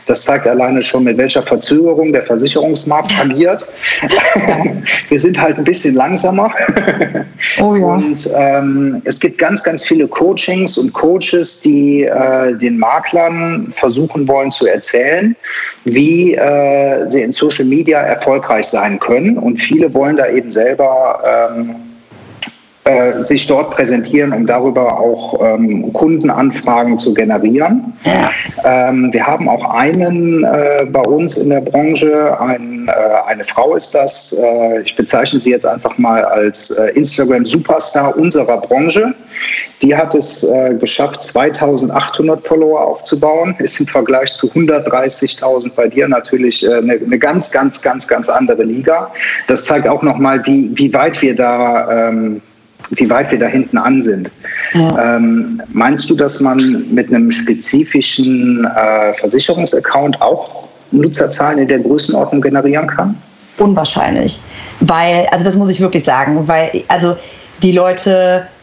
das 0.05 0.23
zeigt 0.23 0.47
alleine 0.47 0.81
schon, 0.81 1.03
mit 1.03 1.17
welcher 1.17 1.43
Verzögerung 1.43 2.11
der 2.11 2.23
Versicherungsmarkt 2.23 3.17
agiert. 3.19 3.65
Wir 5.09 5.19
sind 5.19 5.39
halt 5.39 5.57
ein 5.57 5.63
bisschen 5.63 5.95
langsamer. 5.95 6.51
Oh 7.59 7.75
ja. 7.75 7.85
Und 7.85 8.29
ähm, 8.35 9.01
es 9.05 9.19
gibt 9.19 9.37
ganz, 9.37 9.63
ganz 9.63 9.85
viele 9.85 10.07
Coachings 10.15 10.77
und 10.77 10.93
Coaches, 10.93 11.61
die 11.61 12.03
äh, 12.03 12.55
den 12.57 12.77
Maklern 12.77 13.71
versuchen 13.75 14.27
wollen 14.27 14.49
zu 14.49 14.65
erzählen, 14.65 15.35
wie 15.83 16.35
äh, 16.35 17.07
sie 17.07 17.21
in 17.21 17.33
Social 17.33 17.65
Media 17.65 17.99
erfolgreich 17.99 18.65
sein 18.65 18.97
können. 18.99 19.37
Und 19.37 19.57
viele 19.57 19.93
wollen 19.93 20.15
da 20.15 20.27
eben 20.29 20.51
selber 20.51 21.51
ähm, 21.53 21.75
äh, 22.85 23.23
sich 23.23 23.47
dort 23.47 23.71
präsentieren, 23.71 24.31
um 24.31 24.45
darüber 24.45 24.99
auch 24.99 25.41
ähm, 25.43 25.91
Kundenanfragen 25.91 26.99
zu 26.99 27.15
generieren. 27.15 27.93
Ja. 28.03 28.29
Ähm, 28.63 29.11
wir 29.11 29.25
haben 29.25 29.49
auch 29.49 29.73
einen 29.73 30.43
äh, 30.43 30.85
bei 30.91 31.01
uns 31.01 31.35
in 31.37 31.49
der 31.49 31.61
Branche, 31.61 32.39
ein, 32.39 32.87
äh, 32.87 33.27
eine 33.27 33.43
Frau 33.43 33.75
ist 33.75 33.95
das, 33.95 34.37
äh, 34.39 34.81
ich 34.81 34.95
bezeichne 34.95 35.39
sie 35.39 35.49
jetzt 35.49 35.65
einfach 35.65 35.97
mal 35.97 36.23
als 36.25 36.69
äh, 36.69 36.91
Instagram-Superstar 36.91 38.15
unserer 38.17 38.61
Branche. 38.61 39.15
Die 39.81 39.95
hat 39.95 40.15
es 40.15 40.43
äh, 40.43 40.73
geschafft, 40.75 41.23
2800 41.23 42.45
Follower 42.47 42.79
aufzubauen, 42.79 43.55
ist 43.59 43.79
im 43.79 43.87
Vergleich 43.87 44.33
zu 44.33 44.47
130.000 44.47 45.75
bei 45.75 45.87
dir 45.87 46.07
natürlich 46.07 46.65
eine, 46.65 46.93
eine, 46.93 47.19
ganz, 47.19 47.51
ganz, 47.51 47.81
ganz, 47.81 48.07
ganz 48.07 48.29
andere 48.29 48.63
Liga. 48.63 49.11
Das 49.47 49.65
zeigt 49.65 49.87
auch 49.87 50.01
nochmal, 50.01 50.45
wie, 50.45 50.71
wie 50.75 50.93
weit 50.93 51.21
wir 51.21 51.35
da 51.35 52.09
ähm, 52.09 52.41
wie 52.91 53.09
weit 53.09 53.31
wir 53.31 53.39
da 53.39 53.47
hinten 53.47 53.77
an 53.77 54.01
sind. 54.01 54.29
Ja. 54.73 55.17
Ähm, 55.17 55.61
meinst 55.69 56.09
du, 56.09 56.15
dass 56.15 56.39
man 56.39 56.85
mit 56.91 57.07
einem 57.09 57.31
spezifischen 57.31 58.65
äh, 58.65 59.13
Versicherungsaccount 59.13 60.21
auch 60.21 60.67
Nutzerzahlen 60.91 61.59
in 61.59 61.67
der 61.67 61.79
Größenordnung 61.79 62.41
generieren 62.41 62.87
kann? 62.87 63.17
Unwahrscheinlich, 63.57 64.41
weil, 64.81 65.27
also 65.31 65.45
das 65.45 65.55
muss 65.55 65.69
ich 65.69 65.79
wirklich 65.79 66.03
sagen, 66.03 66.47
weil, 66.47 66.83
also 66.89 67.15
die 67.63 67.71
Leute, 67.71 68.45
äh, 68.53 68.54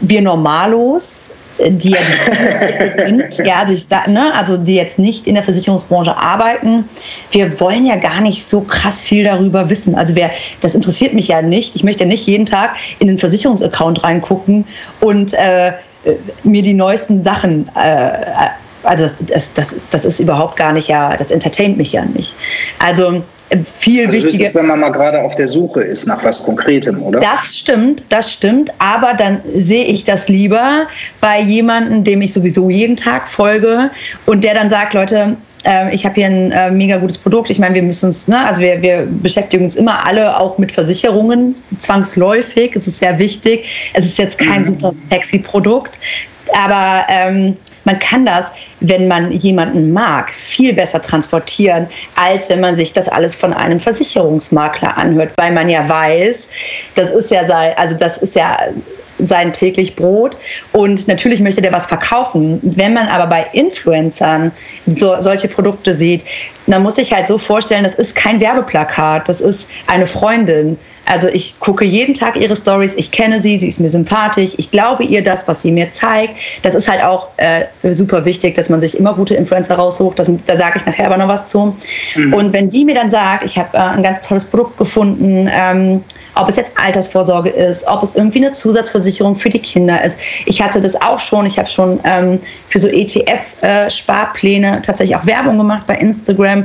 wir 0.00 0.22
Normalos 0.22 1.30
die 1.58 1.90
ja 1.90 1.98
die 2.00 3.04
sind, 3.04 3.38
ja, 3.46 3.56
also, 3.56 3.72
ich, 3.72 3.88
ne, 4.06 4.32
also 4.34 4.56
die 4.56 4.74
jetzt 4.74 4.98
nicht 4.98 5.26
in 5.26 5.34
der 5.34 5.42
Versicherungsbranche 5.42 6.16
arbeiten, 6.16 6.84
wir 7.32 7.58
wollen 7.60 7.84
ja 7.84 7.96
gar 7.96 8.20
nicht 8.20 8.46
so 8.46 8.60
krass 8.60 9.02
viel 9.02 9.24
darüber 9.24 9.68
wissen. 9.68 9.94
Also 9.94 10.14
wer, 10.14 10.30
das 10.60 10.74
interessiert 10.74 11.14
mich 11.14 11.28
ja 11.28 11.42
nicht. 11.42 11.74
Ich 11.74 11.84
möchte 11.84 12.06
nicht 12.06 12.26
jeden 12.26 12.46
Tag 12.46 12.76
in 12.98 13.08
den 13.08 13.18
Versicherungsaccount 13.18 14.04
reingucken 14.04 14.64
und 15.00 15.34
äh, 15.34 15.72
mir 16.44 16.62
die 16.62 16.74
neuesten 16.74 17.22
Sachen 17.22 17.68
äh, 17.74 18.12
also 18.84 19.04
das, 19.04 19.18
das, 19.26 19.52
das, 19.52 19.76
das 19.90 20.04
ist 20.04 20.20
überhaupt 20.20 20.56
gar 20.56 20.72
nicht 20.72 20.88
ja, 20.88 21.16
das 21.16 21.30
entertaint 21.30 21.76
mich 21.76 21.92
ja 21.92 22.04
nicht. 22.04 22.36
Also 22.78 23.22
viel 23.64 24.06
also 24.06 24.26
wichtiger. 24.26 24.44
Ist, 24.46 24.54
wenn 24.54 24.66
man 24.66 24.80
mal 24.80 24.90
gerade 24.90 25.22
auf 25.22 25.34
der 25.34 25.48
Suche 25.48 25.82
ist 25.82 26.06
nach 26.06 26.22
was 26.24 26.42
Konkretem, 26.42 27.02
oder? 27.02 27.20
Das 27.20 27.56
stimmt, 27.56 28.04
das 28.08 28.32
stimmt. 28.32 28.70
Aber 28.78 29.14
dann 29.14 29.40
sehe 29.54 29.84
ich 29.84 30.04
das 30.04 30.28
lieber 30.28 30.86
bei 31.20 31.40
jemandem, 31.40 32.04
dem 32.04 32.22
ich 32.22 32.32
sowieso 32.32 32.68
jeden 32.70 32.96
Tag 32.96 33.28
folge 33.28 33.90
und 34.26 34.44
der 34.44 34.54
dann 34.54 34.70
sagt, 34.70 34.94
Leute, 34.94 35.36
ähm, 35.64 35.88
ich 35.90 36.04
habe 36.04 36.14
hier 36.14 36.26
ein 36.26 36.52
äh, 36.52 36.70
mega 36.70 36.98
gutes 36.98 37.18
Produkt. 37.18 37.50
Ich 37.50 37.58
meine, 37.58 37.74
wir 37.74 37.82
müssen 37.82 38.06
uns, 38.06 38.28
ne, 38.28 38.46
also 38.46 38.60
wir, 38.60 38.80
wir 38.80 39.08
beschäftigen 39.10 39.64
uns 39.64 39.76
immer 39.76 40.06
alle 40.06 40.38
auch 40.38 40.58
mit 40.58 40.70
Versicherungen, 40.70 41.54
zwangsläufig. 41.78 42.72
Es 42.74 42.86
ist 42.86 42.98
sehr 42.98 43.18
wichtig. 43.18 43.92
Es 43.94 44.06
ist 44.06 44.18
jetzt 44.18 44.38
kein 44.38 44.62
mhm. 44.62 44.66
super 44.66 44.92
sexy 45.10 45.38
Produkt, 45.38 45.98
aber 46.52 47.04
ähm, 47.08 47.56
man 47.88 47.98
kann 48.00 48.26
das, 48.26 48.44
wenn 48.80 49.08
man 49.08 49.32
jemanden 49.32 49.94
mag, 49.94 50.30
viel 50.30 50.74
besser 50.74 51.00
transportieren, 51.00 51.86
als 52.16 52.50
wenn 52.50 52.60
man 52.60 52.76
sich 52.76 52.92
das 52.92 53.08
alles 53.08 53.34
von 53.34 53.54
einem 53.54 53.80
Versicherungsmakler 53.80 54.98
anhört, 54.98 55.32
weil 55.38 55.52
man 55.52 55.70
ja 55.70 55.88
weiß, 55.88 56.48
das 56.96 57.10
ist 57.10 57.30
ja 57.30 57.46
sein, 57.46 57.72
also 57.78 57.96
das 57.96 58.18
ist 58.18 58.34
ja 58.34 58.58
sein 59.20 59.54
täglich 59.54 59.96
Brot 59.96 60.38
und 60.72 61.08
natürlich 61.08 61.40
möchte 61.40 61.62
der 61.62 61.72
was 61.72 61.86
verkaufen. 61.86 62.60
Wenn 62.62 62.92
man 62.92 63.08
aber 63.08 63.26
bei 63.26 63.46
Influencern 63.54 64.52
so, 64.96 65.20
solche 65.20 65.48
Produkte 65.48 65.94
sieht, 65.94 66.24
dann 66.72 66.82
muss 66.82 66.98
ich 66.98 67.12
halt 67.12 67.26
so 67.26 67.38
vorstellen, 67.38 67.84
das 67.84 67.94
ist 67.94 68.14
kein 68.14 68.40
Werbeplakat, 68.40 69.28
das 69.28 69.40
ist 69.40 69.68
eine 69.86 70.06
Freundin, 70.06 70.78
also 71.08 71.28
ich 71.28 71.58
gucke 71.60 71.84
jeden 71.84 72.14
Tag 72.14 72.36
ihre 72.36 72.54
Stories, 72.54 72.94
ich 72.96 73.10
kenne 73.10 73.40
sie, 73.40 73.56
sie 73.56 73.68
ist 73.68 73.80
mir 73.80 73.88
sympathisch, 73.88 74.50
ich 74.58 74.70
glaube 74.70 75.04
ihr 75.04 75.22
das, 75.22 75.48
was 75.48 75.62
sie 75.62 75.72
mir 75.72 75.90
zeigt. 75.90 76.38
Das 76.62 76.74
ist 76.74 76.88
halt 76.88 77.02
auch 77.02 77.28
äh, 77.38 77.64
super 77.94 78.24
wichtig, 78.24 78.54
dass 78.56 78.68
man 78.68 78.80
sich 78.80 78.98
immer 78.98 79.14
gute 79.14 79.34
Influencer 79.34 79.76
raussucht. 79.76 80.18
Das, 80.18 80.30
da 80.46 80.56
sage 80.56 80.78
ich 80.78 80.86
nachher 80.86 81.06
aber 81.06 81.16
noch 81.16 81.28
was 81.28 81.48
zu. 81.48 81.74
Mhm. 82.14 82.34
Und 82.34 82.52
wenn 82.52 82.68
die 82.68 82.84
mir 82.84 82.94
dann 82.94 83.10
sagt, 83.10 83.44
ich 83.44 83.58
habe 83.58 83.74
äh, 83.76 83.80
ein 83.80 84.02
ganz 84.02 84.26
tolles 84.26 84.44
Produkt 84.44 84.76
gefunden, 84.76 85.48
ähm, 85.50 86.04
ob 86.34 86.48
es 86.48 86.56
jetzt 86.56 86.72
Altersvorsorge 86.76 87.50
ist, 87.50 87.86
ob 87.86 88.02
es 88.02 88.14
irgendwie 88.14 88.38
eine 88.38 88.52
Zusatzversicherung 88.52 89.34
für 89.34 89.48
die 89.48 89.58
Kinder 89.58 90.04
ist. 90.04 90.18
Ich 90.46 90.62
hatte 90.62 90.80
das 90.80 91.00
auch 91.00 91.18
schon. 91.18 91.46
Ich 91.46 91.58
habe 91.58 91.68
schon 91.68 91.98
ähm, 92.04 92.38
für 92.68 92.78
so 92.78 92.88
ETF-Sparpläne 92.88 94.78
äh, 94.78 94.82
tatsächlich 94.82 95.16
auch 95.16 95.26
Werbung 95.26 95.58
gemacht 95.58 95.84
bei 95.86 95.96
Instagram. 95.96 96.57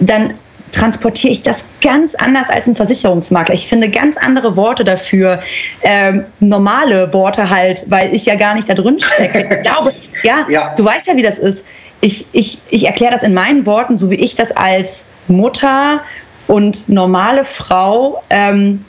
Dann 0.00 0.34
transportiere 0.72 1.32
ich 1.32 1.42
das 1.42 1.64
ganz 1.80 2.14
anders 2.14 2.50
als 2.50 2.66
ein 2.66 2.76
Versicherungsmakler. 2.76 3.54
Ich 3.54 3.66
finde 3.66 3.88
ganz 3.88 4.16
andere 4.16 4.56
Worte 4.56 4.84
dafür, 4.84 5.40
ähm, 5.82 6.24
normale 6.40 7.12
Worte 7.12 7.48
halt, 7.48 7.84
weil 7.88 8.14
ich 8.14 8.26
ja 8.26 8.34
gar 8.34 8.54
nicht 8.54 8.68
da 8.68 8.74
drin 8.74 8.98
stecke. 8.98 9.48
Ich 9.54 9.62
glaube, 9.62 9.94
ja, 10.22 10.46
ja, 10.48 10.74
du 10.76 10.84
weißt 10.84 11.06
ja, 11.06 11.16
wie 11.16 11.22
das 11.22 11.38
ist. 11.38 11.64
Ich, 12.00 12.26
ich, 12.32 12.60
ich 12.68 12.86
erkläre 12.86 13.12
das 13.12 13.22
in 13.22 13.32
meinen 13.32 13.64
Worten, 13.64 13.96
so 13.96 14.10
wie 14.10 14.16
ich 14.16 14.34
das 14.34 14.52
als 14.52 15.04
Mutter 15.28 16.02
und 16.46 16.88
normale 16.88 17.44
Frau 17.44 18.22
ähm, 18.30 18.84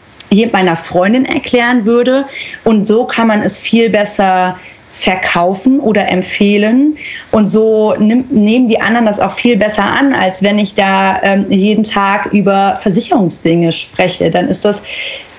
meiner 0.52 0.76
Freundin 0.76 1.26
erklären 1.26 1.86
würde. 1.86 2.26
Und 2.64 2.86
so 2.86 3.06
kann 3.06 3.28
man 3.28 3.42
es 3.42 3.60
viel 3.60 3.90
besser 3.90 4.58
verkaufen 4.98 5.80
oder 5.80 6.10
empfehlen. 6.10 6.98
Und 7.32 7.48
so 7.48 7.96
nimm, 8.00 8.26
nehmen 8.30 8.68
die 8.68 8.82
anderen 8.82 9.06
das 9.06 9.20
auch 9.20 9.32
viel 9.32 9.56
besser 9.56 9.84
an, 9.84 10.14
als 10.14 10.42
wenn 10.42 10.58
ich 10.58 10.74
da 10.74 11.22
ähm, 11.22 11.46
jeden 11.50 11.84
Tag 11.84 12.28
über 12.34 12.80
Versicherungsdinge 12.82 13.72
spreche. 13.72 14.32
Dann 14.32 14.48
ist 14.48 14.66
das 14.66 14.82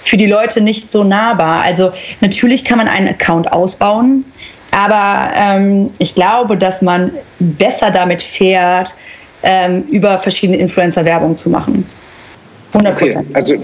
für 0.05 0.17
die 0.17 0.27
Leute 0.27 0.61
nicht 0.61 0.93
so 0.93 1.03
nahbar. 1.03 1.63
Also 1.63 1.91
natürlich 2.21 2.65
kann 2.65 2.79
man 2.79 2.87
einen 2.87 3.09
Account 3.09 3.53
ausbauen, 3.53 4.25
aber 4.71 5.33
ähm, 5.35 5.91
ich 5.99 6.15
glaube, 6.15 6.57
dass 6.57 6.81
man 6.81 7.11
besser 7.41 7.91
damit 7.91 8.23
fährt, 8.23 8.95
ähm, 9.43 9.83
über 9.91 10.19
verschiedene 10.19 10.59
Influencer 10.59 11.05
Werbung 11.05 11.37
zu 11.37 11.51
machen. 11.51 11.85
100 12.73 12.95
Okay. 12.95 13.19
Also 13.35 13.55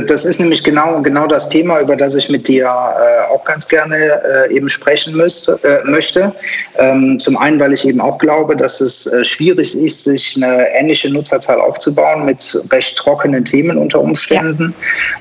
das 0.00 0.24
ist 0.24 0.40
nämlich 0.40 0.64
genau, 0.64 1.00
genau 1.02 1.26
das 1.26 1.48
Thema, 1.48 1.80
über 1.80 1.94
das 1.94 2.14
ich 2.14 2.28
mit 2.28 2.48
dir 2.48 2.64
äh, 2.64 3.32
auch 3.32 3.44
ganz 3.44 3.68
gerne 3.68 3.96
äh, 3.96 4.54
eben 4.54 4.68
sprechen 4.68 5.16
müsste, 5.16 5.58
äh, 5.62 5.88
möchte. 5.88 6.32
Ähm, 6.78 7.18
zum 7.18 7.36
einen, 7.36 7.60
weil 7.60 7.72
ich 7.72 7.86
eben 7.86 8.00
auch 8.00 8.18
glaube, 8.18 8.56
dass 8.56 8.80
es 8.80 9.10
schwierig 9.22 9.76
ist, 9.78 10.04
sich 10.04 10.36
eine 10.36 10.68
ähnliche 10.72 11.08
Nutzerzahl 11.10 11.60
aufzubauen 11.60 12.24
mit 12.24 12.58
recht 12.72 12.96
trockenen 12.96 13.44
Themen 13.44 13.78
unter 13.78 14.00
Umständen. 14.00 14.74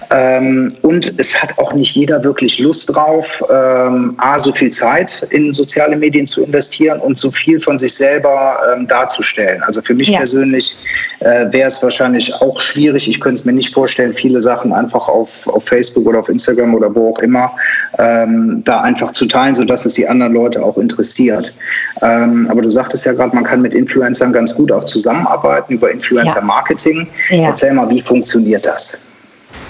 Ja. 0.09 0.37
Ähm, 0.37 0.73
und 0.81 1.13
es 1.19 1.39
hat 1.39 1.57
auch 1.59 1.73
nicht 1.73 1.95
jeder 1.95 2.23
wirklich 2.23 2.59
Lust 2.59 2.93
drauf, 2.93 3.43
ähm, 3.49 4.15
A, 4.17 4.39
so 4.39 4.51
viel 4.51 4.71
Zeit 4.71 5.27
in 5.29 5.53
soziale 5.53 5.95
Medien 5.95 6.25
zu 6.25 6.43
investieren 6.43 6.99
und 6.99 7.19
so 7.19 7.31
viel 7.31 7.59
von 7.59 7.77
sich 7.77 7.93
selber 7.93 8.57
darzustellen. 8.87 9.61
Also 9.63 9.81
für 9.81 9.93
mich 9.93 10.09
ja. 10.09 10.17
persönlich 10.17 10.75
wäre 11.19 11.67
es 11.67 11.81
wahrscheinlich 11.81 12.33
auch 12.33 12.59
schwierig. 12.59 13.07
Ich 13.07 13.19
könnte 13.19 13.39
es 13.39 13.45
mir 13.45 13.53
nicht 13.53 13.73
vorstellen, 13.73 14.13
viele 14.13 14.41
Sachen 14.41 14.62
einfach 14.71 15.07
auf, 15.07 15.47
auf 15.47 15.65
Facebook 15.65 16.05
oder 16.05 16.19
auf 16.19 16.29
Instagram 16.29 16.75
oder 16.75 16.93
wo 16.95 17.11
auch 17.11 17.19
immer 17.19 17.51
ähm, 17.97 18.61
da 18.65 18.81
einfach 18.81 19.11
zu 19.11 19.25
teilen, 19.25 19.55
sodass 19.55 19.85
es 19.85 19.95
die 19.95 20.07
anderen 20.07 20.33
Leute 20.33 20.63
auch 20.63 20.77
interessiert. 20.77 21.53
Ähm, 22.01 22.47
aber 22.49 22.61
du 22.61 22.69
sagtest 22.69 23.05
ja 23.05 23.13
gerade, 23.13 23.35
man 23.35 23.43
kann 23.43 23.61
mit 23.61 23.73
Influencern 23.73 24.31
ganz 24.31 24.53
gut 24.53 24.71
auch 24.71 24.85
zusammenarbeiten 24.85 25.73
über 25.73 25.91
Influencer-Marketing. 25.91 27.07
Ja. 27.29 27.49
Erzähl 27.49 27.73
mal, 27.73 27.89
wie 27.89 28.01
funktioniert 28.01 28.65
das? 28.65 28.97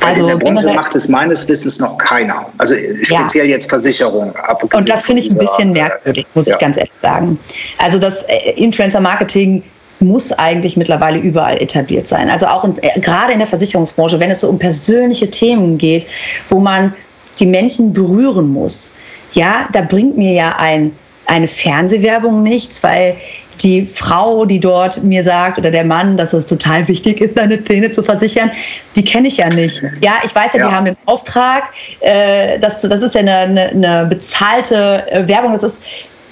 Also 0.01 0.23
in 0.23 0.27
der 0.27 0.45
Branche 0.45 0.73
macht 0.73 0.95
es 0.95 1.07
meines 1.07 1.47
Wissens 1.47 1.79
noch 1.79 1.97
keiner. 1.97 2.45
Also 2.57 2.75
speziell 3.03 3.45
ja. 3.45 3.51
jetzt 3.51 3.69
Versicherung. 3.69 4.33
Und 4.73 4.89
das 4.89 5.05
finde 5.05 5.21
ich 5.21 5.31
ein 5.31 5.37
bisschen 5.37 5.71
merkwürdig, 5.71 6.25
muss 6.33 6.47
ja. 6.47 6.53
ich 6.53 6.59
ganz 6.59 6.77
ehrlich 6.77 6.91
sagen. 7.01 7.39
Also 7.77 7.99
das 7.99 8.23
äh, 8.23 8.51
Influencer-Marketing 8.55 9.63
muss 10.03 10.31
eigentlich 10.31 10.77
mittlerweile 10.77 11.17
überall 11.17 11.61
etabliert 11.61 12.07
sein. 12.07 12.29
Also 12.29 12.47
auch 12.47 12.63
in, 12.63 12.77
äh, 12.81 12.99
gerade 12.99 13.33
in 13.33 13.39
der 13.39 13.47
Versicherungsbranche, 13.47 14.19
wenn 14.19 14.31
es 14.31 14.41
so 14.41 14.49
um 14.49 14.59
persönliche 14.59 15.29
Themen 15.29 15.77
geht, 15.77 16.05
wo 16.49 16.59
man 16.59 16.93
die 17.39 17.45
Menschen 17.45 17.93
berühren 17.93 18.49
muss. 18.49 18.91
Ja, 19.33 19.67
da 19.73 19.81
bringt 19.81 20.17
mir 20.17 20.33
ja 20.33 20.55
ein, 20.57 20.91
eine 21.25 21.47
Fernsehwerbung 21.47 22.43
nichts, 22.43 22.83
weil 22.83 23.15
die 23.61 23.85
Frau, 23.85 24.45
die 24.45 24.59
dort 24.59 25.03
mir 25.03 25.23
sagt, 25.23 25.57
oder 25.57 25.71
der 25.71 25.83
Mann, 25.83 26.17
dass 26.17 26.33
es 26.33 26.47
total 26.47 26.87
wichtig 26.87 27.21
ist, 27.21 27.35
seine 27.35 27.63
Zähne 27.63 27.91
zu 27.91 28.03
versichern, 28.03 28.51
die 28.95 29.03
kenne 29.03 29.27
ich 29.27 29.37
ja 29.37 29.49
nicht. 29.49 29.81
Ja, 30.01 30.13
ich 30.23 30.35
weiß 30.35 30.53
ja, 30.53 30.59
ja. 30.59 30.67
die 30.67 30.75
haben 30.75 30.85
den 30.85 30.97
Auftrag, 31.05 31.65
äh, 32.01 32.59
das, 32.59 32.81
das 32.81 33.01
ist 33.01 33.15
ja 33.15 33.21
eine, 33.21 33.37
eine, 33.37 33.69
eine 33.69 34.05
bezahlte 34.07 35.03
äh, 35.11 35.27
Werbung, 35.27 35.53
das 35.53 35.63
ist 35.63 35.77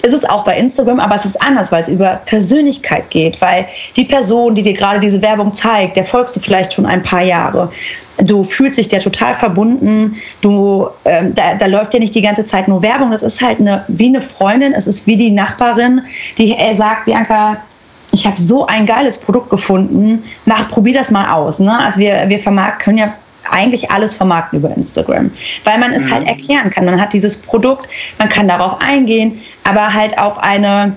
ist 0.02 0.12
es 0.12 0.24
auch 0.28 0.44
bei 0.44 0.56
Instagram, 0.56 1.00
aber 1.00 1.14
es 1.14 1.24
ist 1.24 1.40
anders, 1.40 1.70
weil 1.70 1.82
es 1.82 1.88
über 1.88 2.20
Persönlichkeit 2.26 3.08
geht, 3.10 3.40
weil 3.40 3.66
die 3.96 4.04
Person, 4.04 4.54
die 4.54 4.62
dir 4.62 4.74
gerade 4.74 5.00
diese 5.00 5.22
Werbung 5.22 5.52
zeigt, 5.52 5.96
der 5.96 6.04
folgst 6.04 6.36
du 6.36 6.40
vielleicht 6.40 6.74
schon 6.74 6.86
ein 6.86 7.02
paar 7.02 7.22
Jahre. 7.22 7.70
Du 8.18 8.44
fühlst 8.44 8.78
dich 8.78 8.88
der 8.88 9.00
total 9.00 9.34
verbunden. 9.34 10.16
Du, 10.40 10.88
ähm, 11.04 11.34
da, 11.34 11.54
da 11.54 11.66
läuft 11.66 11.94
ja 11.94 12.00
nicht 12.00 12.14
die 12.14 12.22
ganze 12.22 12.44
Zeit 12.44 12.68
nur 12.68 12.82
Werbung. 12.82 13.10
Das 13.10 13.22
ist 13.22 13.40
halt 13.40 13.60
eine, 13.60 13.84
wie 13.88 14.06
eine 14.06 14.20
Freundin. 14.20 14.72
Es 14.72 14.86
ist 14.86 15.06
wie 15.06 15.16
die 15.16 15.30
Nachbarin, 15.30 16.02
die 16.36 16.52
äh, 16.52 16.74
sagt, 16.74 17.06
Bianca, 17.06 17.56
ich 18.12 18.26
habe 18.26 18.38
so 18.40 18.66
ein 18.66 18.86
geiles 18.86 19.18
Produkt 19.18 19.50
gefunden. 19.50 20.22
Mach, 20.44 20.68
probier 20.68 20.94
das 20.94 21.10
mal 21.10 21.32
aus. 21.32 21.58
Ne? 21.58 21.76
Also 21.76 21.98
wir, 21.98 22.24
wir 22.28 22.38
vermarkten, 22.38 22.84
können 22.84 22.98
ja 22.98 23.14
eigentlich 23.50 23.90
alles 23.90 24.14
vermarkten 24.14 24.58
über 24.58 24.74
Instagram, 24.76 25.30
weil 25.64 25.78
man 25.78 25.92
es 25.92 26.02
halt 26.02 26.22
mhm. 26.22 26.28
halt 26.28 26.28
erklären 26.28 26.70
kann. 26.70 26.84
Man 26.84 27.00
hat 27.00 27.12
dieses 27.12 27.36
Produkt, 27.36 27.88
man 28.18 28.28
kann 28.28 28.48
darauf 28.48 28.80
eingehen, 28.80 29.40
aber 29.64 29.92
halt 29.92 30.18
auf 30.18 30.38
eine 30.38 30.96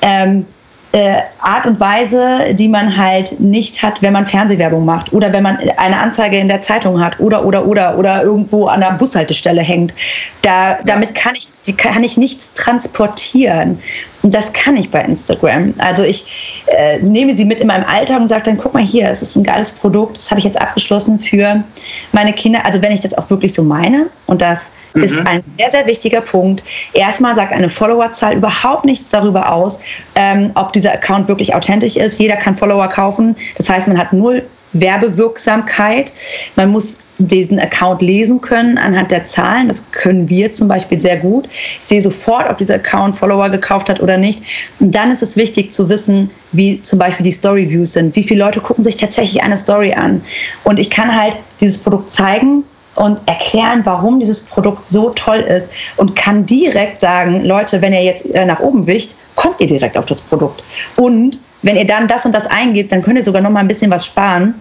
ähm, 0.00 0.46
äh, 0.92 1.22
Art 1.40 1.66
und 1.66 1.80
Weise, 1.80 2.54
die 2.54 2.68
man 2.68 2.96
halt 2.96 3.40
nicht 3.40 3.82
hat, 3.82 4.02
wenn 4.02 4.12
man 4.12 4.26
Fernsehwerbung 4.26 4.84
macht 4.84 5.12
oder 5.12 5.32
wenn 5.32 5.42
man 5.42 5.56
eine 5.56 5.98
Anzeige 5.98 6.36
in 6.36 6.48
der 6.48 6.60
Zeitung 6.60 7.02
hat 7.02 7.18
oder 7.18 7.44
oder 7.44 7.66
oder 7.66 7.98
oder 7.98 8.22
irgendwo 8.22 8.66
an 8.66 8.80
der 8.80 8.92
Bushaltestelle 8.92 9.62
hängt. 9.62 9.94
Da, 10.42 10.78
damit 10.84 11.14
kann 11.14 11.34
ich, 11.34 11.76
kann 11.78 12.04
ich 12.04 12.16
nichts 12.18 12.52
transportieren. 12.52 13.78
Und 14.22 14.34
das 14.34 14.52
kann 14.52 14.76
ich 14.76 14.90
bei 14.90 15.00
Instagram. 15.02 15.74
Also 15.78 16.04
ich 16.04 16.62
äh, 16.66 16.98
nehme 16.98 17.36
sie 17.36 17.44
mit 17.44 17.60
in 17.60 17.66
meinem 17.66 17.84
Alltag 17.84 18.20
und 18.20 18.28
sage 18.28 18.42
dann, 18.44 18.58
guck 18.58 18.74
mal 18.74 18.84
hier, 18.84 19.08
es 19.08 19.22
ist 19.22 19.34
ein 19.34 19.44
geiles 19.44 19.72
Produkt, 19.72 20.18
das 20.18 20.30
habe 20.30 20.38
ich 20.38 20.44
jetzt 20.44 20.60
abgeschlossen 20.60 21.18
für 21.18 21.64
meine 22.12 22.32
Kinder. 22.32 22.64
Also 22.64 22.80
wenn 22.82 22.92
ich 22.92 23.00
das 23.00 23.16
auch 23.16 23.28
wirklich 23.30 23.54
so 23.54 23.62
meine 23.62 24.06
und 24.26 24.42
das 24.42 24.70
mhm. 24.94 25.02
ist 25.02 25.26
ein 25.26 25.42
sehr, 25.58 25.70
sehr 25.70 25.86
wichtiger 25.86 26.20
Punkt. 26.20 26.64
Erstmal 26.92 27.34
sagt 27.34 27.52
eine 27.52 27.68
Followerzahl 27.68 28.36
überhaupt 28.36 28.84
nichts 28.84 29.10
darüber 29.10 29.52
aus, 29.52 29.78
ähm, 30.14 30.50
ob 30.54 30.72
dieser 30.72 30.92
Account 30.92 31.28
wirklich 31.28 31.54
authentisch 31.54 31.96
ist. 31.96 32.18
Jeder 32.18 32.36
kann 32.36 32.56
Follower 32.56 32.88
kaufen. 32.88 33.36
Das 33.56 33.68
heißt, 33.68 33.88
man 33.88 33.98
hat 33.98 34.12
null 34.12 34.42
Werbewirksamkeit. 34.72 36.12
Man 36.56 36.70
muss 36.70 36.96
diesen 37.18 37.60
Account 37.60 38.02
lesen 38.02 38.40
können 38.40 38.78
anhand 38.78 39.10
der 39.10 39.24
Zahlen. 39.24 39.68
Das 39.68 39.84
können 39.92 40.28
wir 40.28 40.52
zum 40.52 40.68
Beispiel 40.68 41.00
sehr 41.00 41.18
gut. 41.18 41.48
Ich 41.52 41.86
sehe 41.86 42.02
sofort, 42.02 42.48
ob 42.50 42.58
dieser 42.58 42.76
Account 42.76 43.18
Follower 43.18 43.48
gekauft 43.48 43.88
hat 43.88 44.00
oder 44.00 44.16
nicht. 44.16 44.42
Und 44.80 44.94
dann 44.94 45.12
ist 45.12 45.22
es 45.22 45.36
wichtig 45.36 45.72
zu 45.72 45.88
wissen, 45.88 46.30
wie 46.52 46.80
zum 46.82 46.98
Beispiel 46.98 47.24
die 47.24 47.32
Story 47.32 47.68
Views 47.70 47.92
sind. 47.92 48.16
Wie 48.16 48.22
viele 48.22 48.44
Leute 48.44 48.60
gucken 48.60 48.82
sich 48.82 48.96
tatsächlich 48.96 49.42
eine 49.42 49.56
Story 49.56 49.92
an? 49.92 50.22
Und 50.64 50.80
ich 50.80 50.90
kann 50.90 51.14
halt 51.14 51.36
dieses 51.60 51.78
Produkt 51.78 52.10
zeigen 52.10 52.64
und 52.94 53.18
erklären, 53.26 53.80
warum 53.84 54.20
dieses 54.20 54.44
Produkt 54.44 54.86
so 54.86 55.10
toll 55.10 55.38
ist 55.38 55.70
und 55.96 56.14
kann 56.14 56.44
direkt 56.46 57.00
sagen, 57.00 57.44
Leute, 57.44 57.80
wenn 57.80 57.92
ihr 57.92 58.02
jetzt 58.02 58.26
äh, 58.34 58.44
nach 58.44 58.60
oben 58.60 58.86
wicht, 58.86 59.16
kommt 59.36 59.60
ihr 59.60 59.66
direkt 59.66 59.96
auf 59.96 60.04
das 60.06 60.20
Produkt. 60.20 60.62
Und 60.96 61.40
wenn 61.62 61.76
ihr 61.76 61.86
dann 61.86 62.08
das 62.08 62.26
und 62.26 62.34
das 62.34 62.46
eingebt, 62.46 62.92
dann 62.92 63.02
könnt 63.02 63.18
ihr 63.18 63.24
sogar 63.24 63.40
noch 63.40 63.50
mal 63.50 63.60
ein 63.60 63.68
bisschen 63.68 63.90
was 63.90 64.04
sparen. 64.04 64.54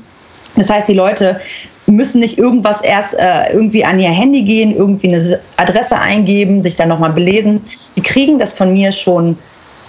Das 0.56 0.70
heißt, 0.70 0.88
die 0.88 0.94
Leute 0.94 1.40
müssen 1.88 2.20
nicht 2.20 2.38
irgendwas 2.38 2.82
erst 2.82 3.16
äh, 3.16 3.52
irgendwie 3.52 3.84
an 3.84 4.00
ihr 4.00 4.10
Handy 4.10 4.44
gehen, 4.44 4.76
irgendwie 4.76 5.14
eine 5.14 5.40
Adresse 5.58 5.98
eingeben, 5.98 6.64
sich 6.64 6.76
dann 6.76 6.90
nochmal 6.90 7.12
belesen. 7.12 7.62
Die 7.96 8.02
kriegen 8.02 8.40
das 8.40 8.54
von 8.54 8.72
mir 8.74 8.92
schon 8.92 9.38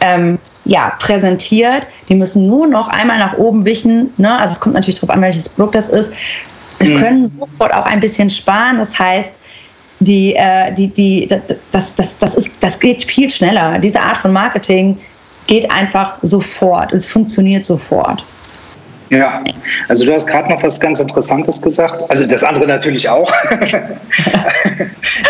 ähm, 0.00 0.38
ja, 0.64 0.92
präsentiert. 0.98 1.86
Die 2.08 2.14
müssen 2.14 2.46
nur 2.46 2.66
noch 2.66 2.88
einmal 2.88 3.18
nach 3.18 3.36
oben 3.36 3.64
wischen. 3.64 4.12
Ne? 4.16 4.38
Also 4.38 4.54
es 4.54 4.60
kommt 4.60 4.74
natürlich 4.74 5.00
darauf 5.00 5.10
an, 5.10 5.22
welches 5.22 5.48
Produkt 5.48 5.74
das 5.74 5.88
ist. 5.88 6.12
Wir 6.82 6.96
mhm. 6.96 7.00
können 7.00 7.28
sofort 7.28 7.72
auch 7.74 7.86
ein 7.86 8.00
bisschen 8.00 8.28
sparen. 8.28 8.78
Das 8.78 8.98
heißt, 8.98 9.32
die, 10.00 10.34
äh, 10.34 10.72
die, 10.74 10.88
die, 10.88 11.28
das, 11.70 11.94
das, 11.94 12.18
das, 12.18 12.34
ist, 12.34 12.52
das 12.60 12.78
geht 12.78 13.02
viel 13.04 13.30
schneller. 13.30 13.78
Diese 13.78 14.00
Art 14.00 14.16
von 14.16 14.32
Marketing 14.32 14.98
geht 15.46 15.70
einfach 15.70 16.18
sofort. 16.22 16.92
Es 16.92 17.08
funktioniert 17.08 17.64
sofort. 17.64 18.24
Ja, 19.12 19.44
also 19.88 20.06
du 20.06 20.12
hast 20.14 20.26
gerade 20.26 20.48
noch 20.48 20.62
was 20.62 20.80
ganz 20.80 20.98
Interessantes 20.98 21.60
gesagt. 21.60 22.02
Also 22.08 22.26
das 22.26 22.42
andere 22.42 22.66
natürlich 22.66 23.06
auch. 23.06 23.30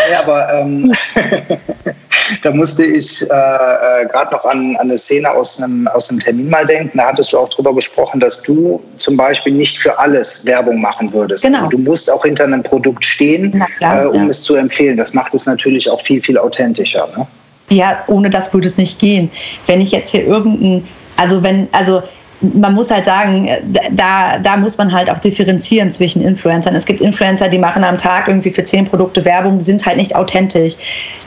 ja, 0.09 0.19
aber 0.23 0.53
ähm, 0.53 0.93
da 2.43 2.51
musste 2.51 2.85
ich 2.85 3.21
äh, 3.23 3.25
äh, 3.25 4.05
gerade 4.09 4.31
noch 4.31 4.45
an, 4.45 4.77
an 4.77 4.89
eine 4.89 4.97
Szene 4.97 5.29
aus 5.29 5.61
einem, 5.61 5.89
aus 5.89 6.09
einem 6.09 6.21
Termin 6.21 6.49
mal 6.49 6.65
denken. 6.65 6.97
Da 6.97 7.07
hattest 7.07 7.33
du 7.33 7.39
auch 7.39 7.49
darüber 7.49 7.75
gesprochen, 7.75 8.21
dass 8.21 8.41
du 8.41 8.81
zum 8.99 9.17
Beispiel 9.17 9.51
nicht 9.51 9.77
für 9.77 9.99
alles 9.99 10.45
Werbung 10.45 10.79
machen 10.79 11.11
würdest. 11.11 11.43
Genau. 11.43 11.57
Also 11.57 11.71
du 11.71 11.77
musst 11.79 12.09
auch 12.09 12.23
hinter 12.23 12.45
einem 12.45 12.63
Produkt 12.63 13.03
stehen, 13.03 13.61
klar, 13.79 14.05
äh, 14.05 14.07
um 14.07 14.23
ja. 14.23 14.29
es 14.29 14.43
zu 14.43 14.55
empfehlen. 14.55 14.95
Das 14.95 15.13
macht 15.13 15.33
es 15.33 15.45
natürlich 15.45 15.89
auch 15.89 15.99
viel, 15.99 16.21
viel 16.21 16.37
authentischer. 16.37 17.09
Ne? 17.17 17.27
Ja, 17.67 18.01
ohne 18.07 18.29
das 18.29 18.53
würde 18.53 18.69
es 18.69 18.77
nicht 18.77 18.97
gehen. 18.97 19.29
Wenn 19.67 19.81
ich 19.81 19.91
jetzt 19.91 20.11
hier 20.11 20.25
irgendein, 20.25 20.87
also 21.17 21.43
wenn, 21.43 21.67
also 21.73 22.01
man 22.43 22.73
muss 22.73 22.91
halt 22.91 23.05
sagen, 23.05 23.47
äh, 23.47 23.61
da, 23.91 24.37
da 24.37 24.57
muss 24.57 24.77
man 24.77 24.91
halt 24.91 25.09
auch 25.09 25.19
differenzieren 25.19 25.91
zwischen 25.91 26.21
Influencern. 26.21 26.75
Es 26.75 26.85
gibt 26.85 27.01
Influencer, 27.01 27.47
die 27.47 27.57
machen 27.57 27.83
am 27.83 27.97
Tag 27.97 28.27
irgendwie 28.27 28.51
für 28.51 28.63
zehn 28.63 28.85
Produkte 28.85 29.23
Werbung, 29.25 29.59
die 29.59 29.65
sind 29.65 29.85
halt 29.85 29.97
nicht 29.97 30.15
authentisch. 30.15 30.75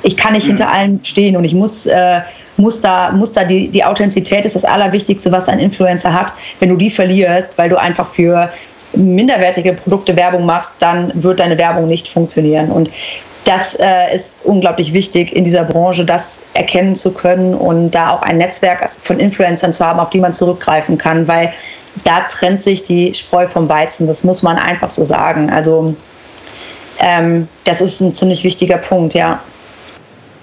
Ich 0.02 0.16
kann 0.16 0.35
nicht 0.35 0.44
mhm. 0.44 0.50
hinter 0.50 0.70
allem 0.70 1.00
stehen 1.02 1.37
und 1.37 1.44
ich 1.44 1.54
muss, 1.54 1.87
äh, 1.87 2.20
muss 2.58 2.80
da, 2.80 3.11
muss 3.12 3.32
da 3.32 3.44
die, 3.44 3.68
die 3.68 3.85
Authentizität 3.85 4.44
ist 4.44 4.56
das 4.56 4.64
Allerwichtigste, 4.64 5.32
was 5.32 5.49
ein 5.49 5.58
Influencer 5.58 6.12
hat. 6.12 6.32
Wenn 6.61 6.68
du 6.68 6.76
die 6.76 6.90
verlierst, 6.90 7.56
weil 7.56 7.68
du 7.68 7.80
einfach 7.80 8.08
für 8.08 8.50
minderwertige 8.94 9.73
Produkte 9.73 10.16
Werbung 10.16 10.46
machst, 10.46 10.75
dann 10.78 11.12
wird 11.23 11.40
deine 11.40 11.58
Werbung 11.58 11.88
nicht 11.88 12.08
funktionieren. 12.08 12.70
Und 12.70 12.90
das 13.47 13.75
äh, 13.79 14.17
ist 14.17 14.45
unglaublich 14.45 14.93
wichtig 14.93 15.35
in 15.35 15.45
dieser 15.45 15.62
Branche, 15.62 16.05
das 16.05 16.41
erkennen 16.55 16.97
zu 16.97 17.12
können 17.12 17.55
und 17.55 17.93
da 17.93 18.11
auch 18.11 18.23
ein 18.23 18.38
Netzwerk 18.38 18.91
von 18.99 19.21
Influencern 19.21 19.73
zu 19.73 19.87
haben, 19.87 20.00
auf 20.00 20.11
die 20.11 20.19
man 20.19 20.33
zurückgreifen 20.33 20.99
kann, 20.99 21.29
weil 21.29 21.53
da 22.03 22.23
trennt 22.23 22.61
sich 22.61 22.83
die 22.83 23.15
Spreu 23.15 23.47
vom 23.47 23.69
Weizen. 23.69 24.09
Das 24.09 24.25
muss 24.25 24.43
man 24.43 24.59
einfach 24.59 24.91
so 24.91 25.05
sagen. 25.05 25.49
Also 25.49 25.95
ähm, 26.99 27.49
das 27.62 27.81
ist 27.81 28.00
ein 28.00 28.12
ziemlich 28.12 28.43
wichtiger 28.43 28.79
Punkt, 28.79 29.15
ja. 29.15 29.41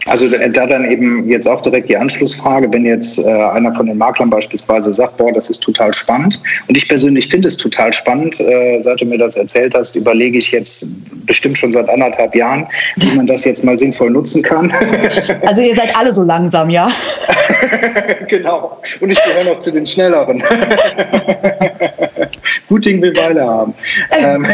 Also 0.06 0.28
da 0.28 0.66
dann 0.68 0.90
eben 0.90 1.30
jetzt 1.30 1.48
auch 1.48 1.62
direkt 1.62 1.88
die 1.88 1.96
Anschlussfrage, 1.96 2.72
wenn 2.72 2.86
jetzt 2.86 3.20
äh, 3.20 3.32
einer 3.32 3.74
von 3.74 3.86
den 3.86 3.98
Maklern 3.98 4.30
beispielsweise 4.30 4.94
sagt, 4.94 5.18
boah, 5.18 5.32
das 5.32 5.50
ist 5.50 5.64
total 5.64 5.94
spannend. 5.94 6.40
Und 6.68 6.76
ich 6.76 6.88
persönlich 6.88 7.30
finde 7.30 7.48
es 7.48 7.56
total 7.56 7.94
spannend, 7.94 8.40
äh, 8.42 8.82
seit 8.82 9.00
du 9.00 9.06
mir 9.06 9.18
das 9.18 9.36
erzählt 9.36 9.74
hast, 9.76 9.96
überlege 9.96 10.38
ich 10.38 10.52
jetzt 10.52 10.88
bestimmt 11.26 11.58
schon 11.58 11.72
seit 11.72 11.88
anderthalb 11.88 12.36
Jahren, 12.36 12.68
wie 12.98 13.16
man 13.16 13.28
das 13.28 13.46
jetzt 13.46 13.63
mal 13.63 13.80
sinnvoll 13.80 14.10
nutzen 14.10 14.44
kann. 14.44 14.74
Also 15.46 15.62
ihr 15.62 15.76
seid 15.76 15.96
alle 15.96 16.13
so 16.13 16.24
langsam, 16.24 16.70
ja? 16.70 16.89
genau. 18.28 18.78
Und 19.00 19.10
ich 19.12 19.20
gehöre 19.24 19.54
noch 19.54 19.60
zu 19.60 19.72
den 19.72 19.86
Schnelleren. 19.86 20.44
Guting 22.68 23.02
will 23.02 23.16
Weile 23.16 23.46
haben. 23.46 23.74
Ähm, 24.12 24.48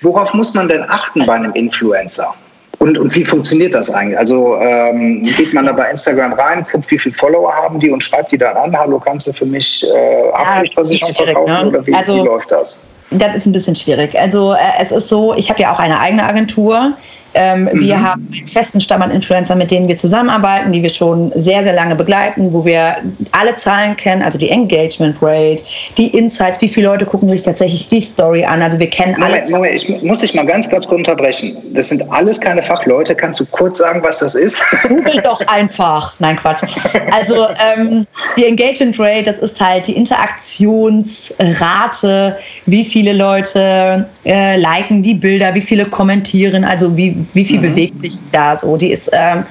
worauf 0.00 0.32
muss 0.34 0.54
man 0.54 0.68
denn 0.68 0.82
achten 0.82 1.24
bei 1.26 1.34
einem 1.34 1.52
Influencer? 1.52 2.34
Und, 2.84 2.98
und 2.98 3.14
wie 3.14 3.24
funktioniert 3.24 3.72
das 3.72 3.90
eigentlich? 3.90 4.18
Also 4.18 4.58
ähm, 4.60 5.24
geht 5.38 5.54
man 5.54 5.64
da 5.64 5.72
bei 5.72 5.90
Instagram 5.90 6.34
rein, 6.34 6.66
guckt, 6.70 6.90
wie 6.90 6.98
viele 6.98 7.14
Follower 7.14 7.50
haben 7.50 7.80
die 7.80 7.90
und 7.90 8.02
schreibt 8.02 8.30
die 8.30 8.36
dann 8.36 8.54
an, 8.58 8.78
hallo, 8.78 9.00
kannst 9.00 9.26
du 9.26 9.32
für 9.32 9.46
mich 9.46 9.82
äh, 9.82 10.30
Haftpflichtversicherung 10.34 11.14
ja, 11.16 11.24
verkaufen 11.24 11.52
ne? 11.52 11.68
oder 11.68 11.86
wie, 11.86 11.94
also, 11.94 12.16
wie 12.16 12.26
läuft 12.26 12.52
das? 12.52 12.80
Das 13.10 13.34
ist 13.36 13.46
ein 13.46 13.52
bisschen 13.52 13.74
schwierig. 13.74 14.14
Also 14.20 14.52
äh, 14.52 14.58
es 14.78 14.92
ist 14.92 15.08
so, 15.08 15.32
ich 15.32 15.48
habe 15.48 15.62
ja 15.62 15.72
auch 15.72 15.78
eine 15.78 15.98
eigene 15.98 16.24
Agentur. 16.24 16.92
Ähm, 17.34 17.64
mhm. 17.64 17.80
Wir 17.80 18.00
haben 18.00 18.28
einen 18.32 18.48
festen 18.48 18.80
Stamm 18.80 19.02
an 19.02 19.10
Influencern, 19.10 19.58
mit 19.58 19.70
denen 19.70 19.88
wir 19.88 19.96
zusammenarbeiten, 19.96 20.72
die 20.72 20.82
wir 20.82 20.90
schon 20.90 21.32
sehr, 21.34 21.64
sehr 21.64 21.72
lange 21.72 21.94
begleiten, 21.94 22.52
wo 22.52 22.64
wir 22.64 22.96
alle 23.32 23.54
Zahlen 23.54 23.96
kennen, 23.96 24.22
also 24.22 24.38
die 24.38 24.50
Engagement 24.50 25.16
Rate, 25.20 25.62
die 25.98 26.08
Insights, 26.08 26.60
wie 26.60 26.68
viele 26.68 26.88
Leute 26.88 27.06
gucken 27.06 27.28
sich 27.28 27.42
tatsächlich 27.42 27.88
die 27.88 28.00
Story 28.00 28.44
an. 28.44 28.62
Also 28.62 28.78
wir 28.78 28.88
kennen 28.88 29.18
Moment, 29.18 29.46
alle. 29.46 29.50
Moment, 29.50 29.74
ich 29.74 30.02
muss 30.02 30.18
dich 30.18 30.34
mal 30.34 30.46
ganz 30.46 30.70
kurz 30.70 30.86
unterbrechen. 30.86 31.56
Das 31.72 31.88
sind 31.88 32.02
alles 32.10 32.40
keine 32.40 32.62
Fachleute. 32.62 33.14
Kannst 33.14 33.40
du 33.40 33.46
kurz 33.46 33.78
sagen, 33.78 34.02
was 34.02 34.20
das 34.20 34.34
ist? 34.34 34.62
Google 34.88 35.20
doch 35.22 35.40
einfach. 35.46 36.14
Nein, 36.18 36.36
Quatsch. 36.36 36.64
Also 37.10 37.48
ähm, 37.58 38.06
die 38.36 38.46
Engagement 38.46 38.98
Rate, 38.98 39.24
das 39.24 39.38
ist 39.38 39.60
halt 39.60 39.86
die 39.86 39.96
Interaktionsrate, 39.96 42.36
wie 42.66 42.84
viele 42.84 43.12
Leute 43.12 44.06
äh, 44.24 44.56
liken 44.56 45.02
die 45.02 45.14
Bilder, 45.14 45.54
wie 45.54 45.60
viele 45.60 45.84
kommentieren, 45.86 46.64
also 46.64 46.96
wie 46.96 47.16
wie 47.32 47.44
viel 47.44 47.58
mhm. 47.58 47.62
bewegt 47.62 48.00
sich 48.00 48.20
da 48.32 48.56
so. 48.56 48.76
Die 48.76 48.90
ist 48.90 49.10
ähm, 49.12 49.44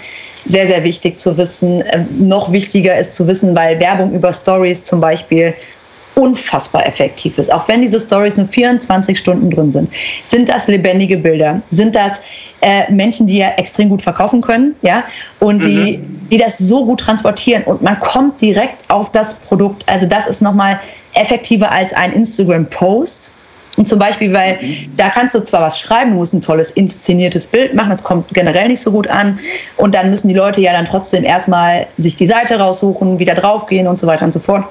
sehr, 0.46 0.68
sehr 0.68 0.84
wichtig 0.84 1.20
zu 1.20 1.38
wissen. 1.38 1.84
Ähm, 1.92 2.08
noch 2.18 2.52
wichtiger 2.52 2.98
ist 2.98 3.14
zu 3.14 3.28
wissen, 3.28 3.56
weil 3.56 3.80
Werbung 3.80 4.14
über 4.14 4.34
Stories 4.34 4.84
zum 4.84 5.00
Beispiel 5.00 5.54
unfassbar 6.16 6.86
effektiv 6.86 7.38
ist. 7.38 7.52
Auch 7.52 7.68
wenn 7.68 7.82
diese 7.82 8.00
Stories 8.00 8.38
nur 8.38 8.48
24 8.48 9.18
Stunden 9.18 9.50
drin 9.50 9.72
sind, 9.72 9.92
sind 10.28 10.50
das 10.50 10.68
lebendige 10.68 11.18
Bilder, 11.18 11.62
sind 11.72 11.96
das 11.96 12.14
äh, 12.62 12.92
Menschen, 12.92 13.28
die 13.28 13.38
ja 13.38 13.50
extrem 13.58 13.90
gut 13.90 14.02
verkaufen 14.02 14.42
können, 14.42 14.76
ja, 14.84 15.04
und 15.40 15.66
die, 15.66 15.98
mhm. 15.98 16.30
die 16.30 16.38
das 16.38 16.58
so 16.58 16.86
gut 16.86 17.00
transportieren 17.00 17.64
und 17.64 17.82
man 17.82 18.00
kommt 18.00 18.40
direkt 18.42 18.90
auf 18.90 19.12
das 19.12 19.34
Produkt. 19.34 19.84
Also 19.90 20.06
das 20.06 20.28
ist 20.28 20.42
nochmal 20.42 20.80
effektiver 21.16 21.72
als 21.72 21.94
ein 21.94 22.14
Instagram-Post, 22.14 23.33
und 23.78 23.88
zum 23.88 23.98
Beispiel, 23.98 24.32
weil 24.32 24.60
da 24.98 25.10
kannst 25.10 25.34
du 25.34 25.44
zwar 25.44 25.62
was 25.62 25.80
schreiben, 25.80 26.12
du 26.12 26.18
musst 26.18 26.34
ein 26.34 26.42
tolles 26.42 26.72
inszeniertes 26.72 27.48
Bild 27.48 27.74
machen, 27.74 27.90
das 27.90 28.04
kommt 28.04 28.32
generell 28.34 28.68
nicht 28.68 28.82
so 28.82 28.92
gut 28.92 29.08
an. 29.08 29.40
Und 29.78 29.96
dann 29.96 30.12
müssen 30.12 30.28
die 30.28 30.36
Leute 30.36 30.62
ja 30.62 30.74
dann 30.74 30.86
trotzdem 30.86 31.24
erstmal 31.24 31.88
sich 31.98 32.16
die 32.16 32.28
Seite 32.28 32.60
raussuchen, 32.60 33.18
wieder 33.18 33.34
draufgehen 33.34 33.88
und 33.88 33.98
so 33.98 34.06
weiter 34.06 34.26
und 34.26 34.32
so 34.32 34.40
fort. 34.40 34.66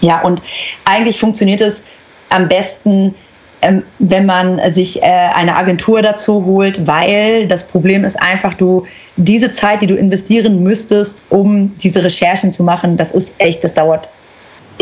Ja, 0.00 0.22
und 0.22 0.42
eigentlich 0.86 1.20
funktioniert 1.20 1.60
es 1.60 1.84
am 2.30 2.48
besten, 2.48 3.14
ähm, 3.60 3.82
wenn 3.98 4.24
man 4.24 4.60
sich 4.72 5.02
äh, 5.02 5.04
eine 5.04 5.54
Agentur 5.54 6.00
dazu 6.00 6.44
holt, 6.46 6.86
weil 6.86 7.46
das 7.46 7.64
Problem 7.64 8.02
ist 8.02 8.20
einfach, 8.20 8.54
du 8.54 8.86
diese 9.16 9.52
Zeit, 9.52 9.82
die 9.82 9.86
du 9.86 9.94
investieren 9.94 10.62
müsstest, 10.62 11.22
um 11.28 11.76
diese 11.76 12.02
Recherchen 12.02 12.52
zu 12.52 12.64
machen, 12.64 12.96
das 12.96 13.12
ist 13.12 13.34
echt, 13.38 13.62
das 13.62 13.74
dauert 13.74 14.08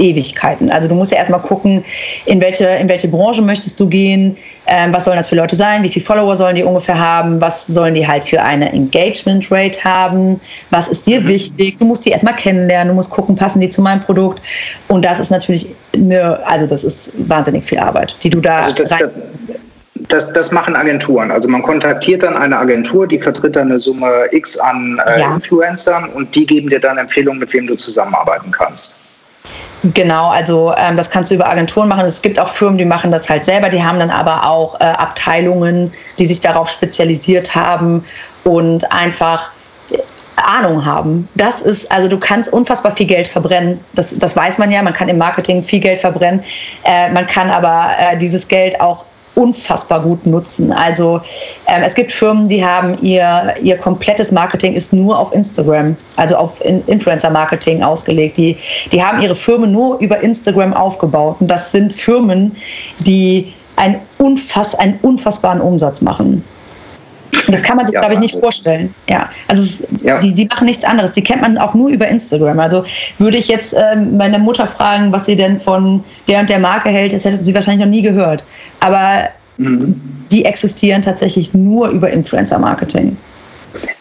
Ewigkeiten. 0.00 0.70
Also 0.70 0.88
du 0.88 0.94
musst 0.94 1.12
ja 1.12 1.18
erstmal 1.18 1.40
gucken, 1.40 1.84
in 2.26 2.40
welche, 2.40 2.66
in 2.66 2.88
welche 2.88 3.08
Branche 3.08 3.42
möchtest 3.42 3.78
du 3.78 3.88
gehen, 3.88 4.36
ähm, 4.66 4.92
was 4.92 5.04
sollen 5.04 5.16
das 5.16 5.28
für 5.28 5.36
Leute 5.36 5.56
sein, 5.56 5.82
wie 5.82 5.88
viele 5.88 6.04
Follower 6.04 6.34
sollen 6.34 6.56
die 6.56 6.64
ungefähr 6.64 6.98
haben, 6.98 7.40
was 7.40 7.66
sollen 7.66 7.94
die 7.94 8.06
halt 8.06 8.24
für 8.24 8.42
eine 8.42 8.72
Engagement 8.72 9.50
Rate 9.50 9.84
haben, 9.84 10.40
was 10.70 10.88
ist 10.88 11.06
dir 11.06 11.20
mhm. 11.20 11.28
wichtig, 11.28 11.78
du 11.78 11.84
musst 11.84 12.06
die 12.06 12.10
erstmal 12.10 12.36
kennenlernen, 12.36 12.88
du 12.88 12.94
musst 12.94 13.10
gucken, 13.10 13.36
passen 13.36 13.60
die 13.60 13.68
zu 13.68 13.82
meinem 13.82 14.00
Produkt 14.00 14.40
und 14.88 15.04
das 15.04 15.20
ist 15.20 15.30
natürlich 15.30 15.70
eine, 15.92 16.40
also 16.46 16.66
das 16.66 16.84
ist 16.84 17.12
wahnsinnig 17.28 17.64
viel 17.64 17.78
Arbeit, 17.78 18.16
die 18.22 18.30
du 18.30 18.40
da 18.40 18.56
also 18.58 18.72
das, 18.72 18.90
rein 18.90 19.10
das, 20.08 20.32
das, 20.32 20.52
machen 20.52 20.76
Agenturen. 20.76 21.30
Also 21.30 21.48
man 21.48 21.62
kontaktiert 21.62 22.22
dann 22.22 22.36
eine 22.36 22.58
Agentur, 22.58 23.06
die 23.06 23.18
vertritt 23.18 23.56
dann 23.56 23.68
eine 23.68 23.78
Summe 23.78 24.26
X 24.32 24.58
an 24.58 25.00
äh, 25.06 25.20
ja. 25.20 25.34
Influencern 25.34 26.08
und 26.10 26.34
die 26.34 26.46
geben 26.46 26.68
dir 26.68 26.80
dann 26.80 26.98
Empfehlungen, 26.98 27.38
mit 27.38 27.52
wem 27.52 27.66
du 27.66 27.74
zusammenarbeiten 27.76 28.50
kannst. 28.50 28.99
Genau, 29.82 30.28
also 30.28 30.74
ähm, 30.76 30.96
das 30.96 31.10
kannst 31.10 31.30
du 31.30 31.36
über 31.36 31.48
Agenturen 31.48 31.88
machen. 31.88 32.04
Es 32.04 32.20
gibt 32.20 32.38
auch 32.38 32.48
Firmen, 32.48 32.76
die 32.76 32.84
machen 32.84 33.10
das 33.10 33.30
halt 33.30 33.44
selber. 33.44 33.70
Die 33.70 33.82
haben 33.82 33.98
dann 33.98 34.10
aber 34.10 34.46
auch 34.46 34.78
äh, 34.78 34.84
Abteilungen, 34.84 35.92
die 36.18 36.26
sich 36.26 36.40
darauf 36.40 36.68
spezialisiert 36.68 37.54
haben 37.54 38.04
und 38.44 38.90
einfach 38.92 39.50
Ahnung 40.36 40.84
haben. 40.84 41.28
Das 41.34 41.60
ist, 41.60 41.90
also 41.90 42.08
du 42.08 42.18
kannst 42.18 42.52
unfassbar 42.52 42.94
viel 42.94 43.06
Geld 43.06 43.26
verbrennen. 43.26 43.80
Das, 43.92 44.16
das 44.18 44.36
weiß 44.36 44.58
man 44.58 44.70
ja. 44.70 44.82
Man 44.82 44.94
kann 44.94 45.08
im 45.08 45.18
Marketing 45.18 45.62
viel 45.62 45.80
Geld 45.80 45.98
verbrennen. 45.98 46.42
Äh, 46.84 47.10
man 47.10 47.26
kann 47.26 47.50
aber 47.50 47.90
äh, 47.98 48.16
dieses 48.16 48.46
Geld 48.46 48.80
auch 48.80 49.04
unfassbar 49.34 50.02
gut 50.02 50.26
nutzen. 50.26 50.72
Also 50.72 51.20
ähm, 51.66 51.82
es 51.84 51.94
gibt 51.94 52.12
Firmen, 52.12 52.48
die 52.48 52.64
haben 52.64 52.98
ihr, 53.02 53.54
ihr 53.62 53.76
komplettes 53.76 54.32
Marketing 54.32 54.74
ist 54.74 54.92
nur 54.92 55.18
auf 55.18 55.32
Instagram, 55.32 55.96
also 56.16 56.36
auf 56.36 56.64
In 56.64 56.82
Influencer-Marketing 56.86 57.82
ausgelegt. 57.82 58.36
Die, 58.36 58.56
die 58.92 59.02
haben 59.02 59.22
ihre 59.22 59.34
Firmen 59.34 59.72
nur 59.72 59.98
über 59.98 60.20
Instagram 60.20 60.74
aufgebaut. 60.74 61.36
Und 61.40 61.50
das 61.50 61.72
sind 61.72 61.92
Firmen, 61.92 62.56
die 62.98 63.52
ein 63.76 64.00
unfass, 64.18 64.74
einen 64.74 64.98
unfassbaren 65.02 65.60
Umsatz 65.60 66.02
machen. 66.02 66.44
Das 67.48 67.62
kann 67.62 67.76
man 67.76 67.86
sich, 67.86 67.94
ja, 67.94 68.00
glaube 68.00 68.14
ich, 68.14 68.20
nicht 68.20 68.38
vorstellen. 68.38 68.94
Ja, 69.08 69.28
also 69.48 69.62
es, 69.62 69.82
ja. 70.02 70.18
Die, 70.18 70.34
die 70.34 70.46
machen 70.46 70.66
nichts 70.66 70.84
anderes. 70.84 71.12
Die 71.12 71.22
kennt 71.22 71.42
man 71.42 71.58
auch 71.58 71.74
nur 71.74 71.90
über 71.90 72.08
Instagram. 72.08 72.58
Also 72.58 72.84
würde 73.18 73.38
ich 73.38 73.48
jetzt 73.48 73.74
ähm, 73.74 74.16
meine 74.16 74.38
Mutter 74.38 74.66
fragen, 74.66 75.12
was 75.12 75.26
sie 75.26 75.36
denn 75.36 75.60
von 75.60 76.02
der 76.28 76.40
und 76.40 76.50
der 76.50 76.58
Marke 76.58 76.88
hält, 76.88 77.12
das 77.12 77.24
hätte 77.24 77.42
sie 77.44 77.54
wahrscheinlich 77.54 77.84
noch 77.84 77.90
nie 77.90 78.02
gehört. 78.02 78.42
Aber 78.80 79.28
mhm. 79.58 80.00
die 80.30 80.44
existieren 80.44 81.02
tatsächlich 81.02 81.54
nur 81.54 81.88
über 81.88 82.10
Influencer-Marketing. 82.10 83.16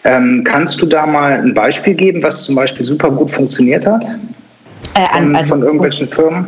Ähm, 0.03 0.43
kannst 0.43 0.81
du 0.81 0.85
da 0.85 1.05
mal 1.05 1.33
ein 1.33 1.53
Beispiel 1.53 1.93
geben, 1.93 2.23
was 2.23 2.45
zum 2.45 2.55
Beispiel 2.55 2.85
super 2.85 3.11
gut 3.11 3.29
funktioniert 3.29 3.85
hat? 3.85 4.03
Äh, 4.95 5.05
an, 5.11 5.35
also, 5.35 5.49
von 5.49 5.63
irgendwelchen 5.63 6.07
Firmen? 6.07 6.47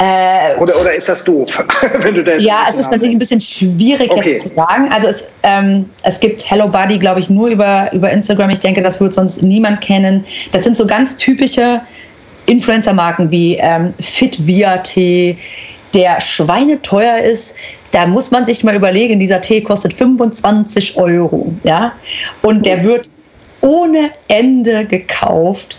Äh, 0.00 0.56
oder, 0.60 0.80
oder 0.80 0.94
ist 0.94 1.08
das 1.08 1.24
doof, 1.24 1.60
wenn 2.00 2.14
du 2.14 2.22
das 2.22 2.44
Ja, 2.44 2.66
es 2.70 2.76
ist 2.76 2.90
natürlich 2.90 3.16
ein 3.16 3.18
bisschen 3.18 3.40
schwierig 3.40 4.10
okay. 4.10 4.32
jetzt 4.32 4.48
zu 4.48 4.54
sagen. 4.54 4.92
Also 4.92 5.08
es, 5.08 5.24
ähm, 5.42 5.86
es 6.04 6.20
gibt 6.20 6.48
Hello 6.48 6.68
Buddy, 6.68 6.98
glaube 6.98 7.18
ich, 7.18 7.28
nur 7.28 7.48
über, 7.48 7.92
über 7.92 8.08
Instagram. 8.08 8.50
Ich 8.50 8.60
denke, 8.60 8.80
das 8.80 9.00
wird 9.00 9.12
sonst 9.12 9.42
niemand 9.42 9.80
kennen. 9.80 10.24
Das 10.52 10.62
sind 10.62 10.76
so 10.76 10.86
ganz 10.86 11.16
typische 11.16 11.80
Influencer-Marken 12.46 13.28
wie 13.32 13.56
ähm, 13.56 13.92
Fit 14.00 14.46
Via 14.46 14.76
Tee, 14.78 15.36
der 15.94 16.20
schweineteuer 16.20 17.18
ist. 17.18 17.56
Da 17.90 18.06
muss 18.06 18.30
man 18.30 18.44
sich 18.44 18.62
mal 18.62 18.76
überlegen, 18.76 19.18
dieser 19.18 19.40
Tee 19.40 19.62
kostet 19.62 19.94
25 19.94 20.96
Euro. 20.96 21.52
Ja? 21.64 21.92
Und 22.42 22.64
der 22.64 22.84
wird 22.84 23.10
ohne 23.62 24.10
Ende 24.28 24.84
gekauft 24.84 25.76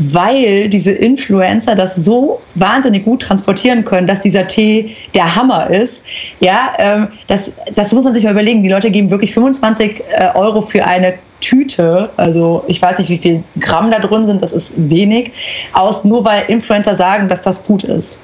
weil 0.00 0.68
diese 0.68 0.92
Influencer 0.92 1.74
das 1.74 1.94
so 1.94 2.40
wahnsinnig 2.54 3.04
gut 3.04 3.22
transportieren 3.22 3.84
können, 3.84 4.06
dass 4.06 4.20
dieser 4.20 4.46
Tee 4.46 4.96
der 5.14 5.36
Hammer 5.36 5.68
ist. 5.68 6.02
Ja, 6.40 6.72
ähm, 6.78 7.08
das, 7.26 7.52
das 7.74 7.92
muss 7.92 8.04
man 8.04 8.14
sich 8.14 8.24
mal 8.24 8.32
überlegen. 8.32 8.62
Die 8.62 8.70
Leute 8.70 8.90
geben 8.90 9.10
wirklich 9.10 9.34
25 9.34 10.02
äh, 10.10 10.30
Euro 10.34 10.62
für 10.62 10.84
eine 10.84 11.14
Tüte, 11.40 12.10
also 12.16 12.64
ich 12.66 12.80
weiß 12.80 12.98
nicht, 12.98 13.08
wie 13.08 13.18
viel 13.18 13.42
Gramm 13.60 13.90
da 13.90 13.98
drin 13.98 14.26
sind, 14.26 14.42
das 14.42 14.52
ist 14.52 14.72
wenig, 14.76 15.32
aus, 15.72 16.04
nur 16.04 16.24
weil 16.24 16.44
Influencer 16.48 16.96
sagen, 16.96 17.28
dass 17.28 17.42
das 17.42 17.64
gut 17.64 17.84
ist. 17.84 18.18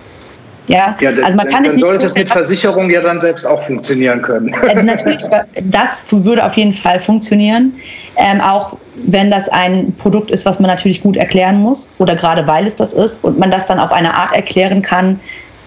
Ja, 0.68 0.96
ja 1.00 1.12
das, 1.12 1.24
also 1.24 1.36
man 1.36 1.48
kann 1.48 1.62
dann, 1.62 1.72
dann 1.72 1.80
sollte 1.80 2.06
es 2.06 2.14
mit 2.14 2.28
Versicherung 2.28 2.90
ja 2.90 3.00
dann 3.00 3.20
selbst 3.20 3.44
auch 3.44 3.62
funktionieren 3.62 4.22
können. 4.22 4.52
Äh, 4.52 4.82
natürlich, 4.82 5.22
das 5.64 6.04
würde 6.10 6.44
auf 6.44 6.54
jeden 6.56 6.74
Fall 6.74 7.00
funktionieren. 7.00 7.74
Ähm, 8.16 8.40
auch 8.40 8.76
wenn 8.96 9.30
das 9.30 9.48
ein 9.48 9.94
Produkt 9.98 10.30
ist, 10.30 10.46
was 10.46 10.58
man 10.58 10.68
natürlich 10.68 11.02
gut 11.02 11.16
erklären 11.16 11.60
muss 11.60 11.90
oder 11.98 12.16
gerade 12.16 12.46
weil 12.46 12.66
es 12.66 12.76
das 12.76 12.92
ist 12.92 13.22
und 13.22 13.38
man 13.38 13.50
das 13.50 13.66
dann 13.66 13.78
auf 13.78 13.92
eine 13.92 14.14
Art 14.14 14.34
erklären 14.34 14.82
kann, 14.82 15.20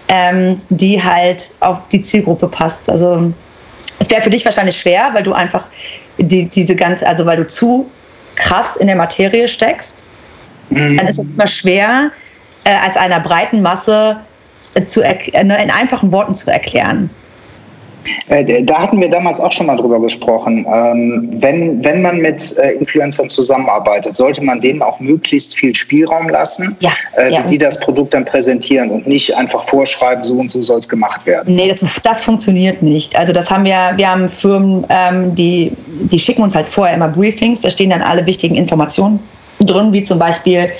ähm, 0.08 0.60
die 0.68 1.02
halt 1.02 1.50
auf 1.60 1.88
die 1.88 2.02
Zielgruppe 2.02 2.48
passt. 2.48 2.90
Also 2.90 3.32
es 4.00 4.10
wäre 4.10 4.22
für 4.22 4.30
dich 4.30 4.44
wahrscheinlich 4.44 4.76
schwer, 4.76 5.10
weil 5.12 5.22
du 5.22 5.32
einfach 5.32 5.64
die, 6.18 6.46
diese 6.46 6.74
ganze, 6.74 7.06
also 7.06 7.24
weil 7.24 7.36
du 7.36 7.46
zu 7.46 7.88
krass 8.34 8.76
in 8.76 8.88
der 8.88 8.96
Materie 8.96 9.46
steckst. 9.46 10.04
Mhm. 10.70 10.96
Dann 10.96 11.06
ist 11.06 11.18
es 11.18 11.24
immer 11.24 11.46
schwer, 11.46 12.10
äh, 12.64 12.74
als 12.74 12.96
einer 12.96 13.20
breiten 13.20 13.62
Masse 13.62 14.16
zu, 14.86 15.02
äh, 15.02 15.44
ne, 15.44 15.62
in 15.62 15.70
einfachen 15.70 16.12
Worten 16.12 16.34
zu 16.34 16.50
erklären. 16.50 17.10
Äh, 18.28 18.62
da 18.62 18.78
hatten 18.78 19.00
wir 19.00 19.08
damals 19.08 19.40
auch 19.40 19.52
schon 19.52 19.66
mal 19.66 19.76
drüber 19.76 20.00
gesprochen. 20.00 20.66
Ähm, 20.72 21.28
wenn, 21.40 21.84
wenn 21.84 22.02
man 22.02 22.18
mit 22.18 22.56
äh, 22.56 22.72
Influencern 22.72 23.28
zusammenarbeitet, 23.28 24.16
sollte 24.16 24.42
man 24.42 24.60
denen 24.60 24.82
auch 24.82 25.00
möglichst 25.00 25.54
viel 25.54 25.74
Spielraum 25.74 26.28
lassen, 26.28 26.76
ja, 26.80 26.92
wie 27.16 27.34
ja. 27.34 27.42
die 27.42 27.58
das 27.58 27.78
Produkt 27.80 28.14
dann 28.14 28.24
präsentieren 28.24 28.90
und 28.90 29.06
nicht 29.06 29.34
einfach 29.36 29.64
vorschreiben, 29.64 30.24
so 30.24 30.38
und 30.38 30.50
so 30.50 30.62
soll 30.62 30.78
es 30.78 30.88
gemacht 30.88 31.26
werden. 31.26 31.54
Nee, 31.54 31.68
das, 31.68 32.00
das, 32.02 32.22
funktioniert 32.22 32.82
nicht. 32.82 33.16
Also 33.16 33.32
das 33.32 33.50
haben 33.50 33.64
wir, 33.64 33.92
wir 33.96 34.10
haben 34.10 34.28
Firmen, 34.28 34.86
ähm, 34.88 35.34
die, 35.34 35.72
die 35.86 36.18
schicken 36.18 36.42
uns 36.42 36.54
halt 36.54 36.66
vorher 36.66 36.94
immer 36.94 37.08
Briefings, 37.08 37.60
da 37.60 37.70
stehen 37.70 37.90
dann 37.90 38.02
alle 38.02 38.24
wichtigen 38.26 38.54
Informationen 38.54 39.20
drin, 39.64 39.92
wie 39.92 40.02
zum 40.02 40.18
Beispiel 40.18 40.70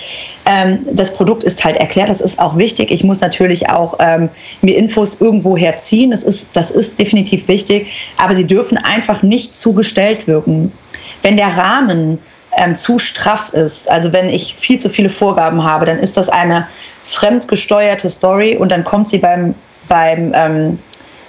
ähm, 0.46 0.86
das 0.92 1.12
Produkt 1.12 1.44
ist 1.44 1.64
halt 1.64 1.76
erklärt, 1.76 2.08
das 2.08 2.20
ist 2.20 2.38
auch 2.38 2.56
wichtig. 2.56 2.90
Ich 2.90 3.04
muss 3.04 3.20
natürlich 3.20 3.68
auch 3.70 3.94
ähm, 3.98 4.28
mir 4.62 4.76
Infos 4.76 5.20
irgendwo 5.20 5.56
herziehen, 5.56 6.10
das 6.10 6.24
ist, 6.24 6.48
das 6.52 6.70
ist 6.70 6.98
definitiv 6.98 7.46
wichtig, 7.48 7.88
aber 8.16 8.34
sie 8.34 8.46
dürfen 8.46 8.78
einfach 8.78 9.22
nicht 9.22 9.54
zugestellt 9.54 10.26
wirken. 10.26 10.72
Wenn 11.22 11.36
der 11.36 11.56
Rahmen 11.56 12.18
ähm, 12.56 12.74
zu 12.74 12.98
straff 12.98 13.52
ist, 13.52 13.90
also 13.90 14.12
wenn 14.12 14.28
ich 14.28 14.54
viel 14.56 14.78
zu 14.78 14.88
viele 14.88 15.10
Vorgaben 15.10 15.62
habe, 15.62 15.86
dann 15.86 15.98
ist 15.98 16.16
das 16.16 16.28
eine 16.28 16.66
fremdgesteuerte 17.04 18.10
Story 18.10 18.56
und 18.56 18.70
dann 18.70 18.84
kommt 18.84 19.08
sie 19.08 19.18
beim, 19.18 19.54
beim 19.88 20.32
ähm, 20.34 20.78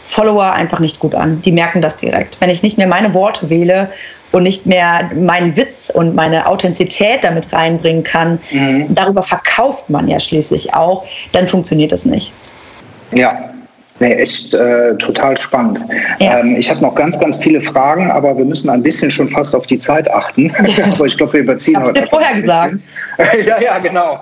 Follower 0.06 0.52
einfach 0.52 0.80
nicht 0.80 1.00
gut 1.00 1.16
an. 1.16 1.42
Die 1.42 1.52
merken 1.52 1.82
das 1.82 1.98
direkt. 1.98 2.40
Wenn 2.42 2.50
ich 2.50 2.64
nicht 2.64 2.78
mehr 2.78 2.88
meine 2.88 3.14
Worte 3.14 3.50
wähle 3.50 3.90
und 4.32 4.44
nicht 4.44 4.65
mehr 4.65 5.12
meinen 5.15 5.56
Witz 5.58 5.89
und 5.94 6.15
meine 6.15 6.48
Authentizität 6.48 7.24
damit 7.24 7.52
reinbringen 7.52 8.04
kann, 8.04 8.39
mhm. 8.52 8.86
darüber 8.89 9.24
verkauft 9.24 9.89
man 9.89 10.08
ja 10.08 10.20
schließlich 10.20 10.74
auch, 10.74 11.06
dann 11.32 11.48
funktioniert 11.48 11.91
das 11.91 12.06
nicht. 12.06 12.34
Ja, 13.12 13.52
Nee, 14.02 14.16
echt 14.16 14.56
äh, 14.56 14.96
total 14.96 15.38
spannend. 15.38 15.80
Ja. 16.18 16.40
Ähm, 16.40 16.56
ich 16.56 16.68
habe 16.72 16.82
noch 16.82 16.96
ganz, 16.96 17.20
ganz 17.20 17.38
viele 17.38 17.62
Fragen, 17.62 18.10
aber 18.10 18.36
wir 18.36 18.46
müssen 18.46 18.68
ein 18.72 18.82
bisschen 18.82 19.12
schon 19.12 19.30
fast 19.30 19.56
auf 19.56 19.68
die 19.68 19.78
Zeit 19.78 20.12
achten. 20.12 20.52
aber 20.92 21.06
ich 21.06 21.16
glaube, 21.16 21.34
wir 21.34 21.42
überziehen 21.42 21.78
Hab's 21.78 21.90
heute. 21.90 22.02
Dir 22.02 22.08
vorher 22.08 22.42
gesagt. 22.42 22.78
ja, 23.46 23.62
ja, 23.62 23.78
genau. 23.78 24.20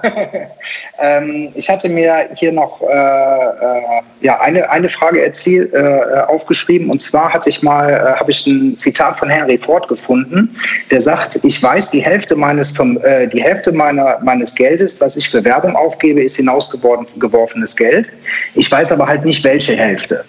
ähm, 0.99 1.49
ich 1.55 1.69
hatte 1.69 1.87
mir 1.87 2.27
hier 2.35 2.51
noch 2.51 2.81
äh, 2.81 2.85
äh, 2.87 4.01
ja, 4.19 4.41
eine, 4.41 4.69
eine 4.69 4.89
Frage 4.89 5.23
erzielt, 5.23 5.73
äh, 5.73 6.01
aufgeschrieben 6.27 6.89
und 6.89 7.01
zwar 7.01 7.33
hatte 7.33 7.49
ich 7.49 7.63
mal, 7.63 7.89
äh, 7.89 8.19
habe 8.19 8.31
ich 8.31 8.45
ein 8.47 8.77
Zitat 8.77 9.17
von 9.17 9.29
Henry 9.29 9.57
Ford 9.57 9.87
gefunden, 9.87 10.53
der 10.91 10.99
sagt, 10.99 11.39
ich 11.43 11.63
weiß, 11.63 11.91
die 11.91 12.01
Hälfte 12.01 12.35
meines, 12.35 12.75
vom, 12.75 12.97
äh, 13.03 13.27
die 13.27 13.41
Hälfte 13.41 13.71
meiner, 13.71 14.17
meines 14.23 14.55
Geldes, 14.55 14.99
was 14.99 15.15
ich 15.15 15.29
für 15.29 15.41
Werbung 15.45 15.77
aufgebe, 15.77 16.21
ist 16.21 16.35
hinausgeworfenes 16.35 17.77
Geld. 17.77 18.11
Ich 18.55 18.69
weiß 18.69 18.91
aber 18.91 19.07
halt 19.07 19.23
nicht, 19.23 19.43
welche 19.45 19.68
Hälfte. 19.75 20.23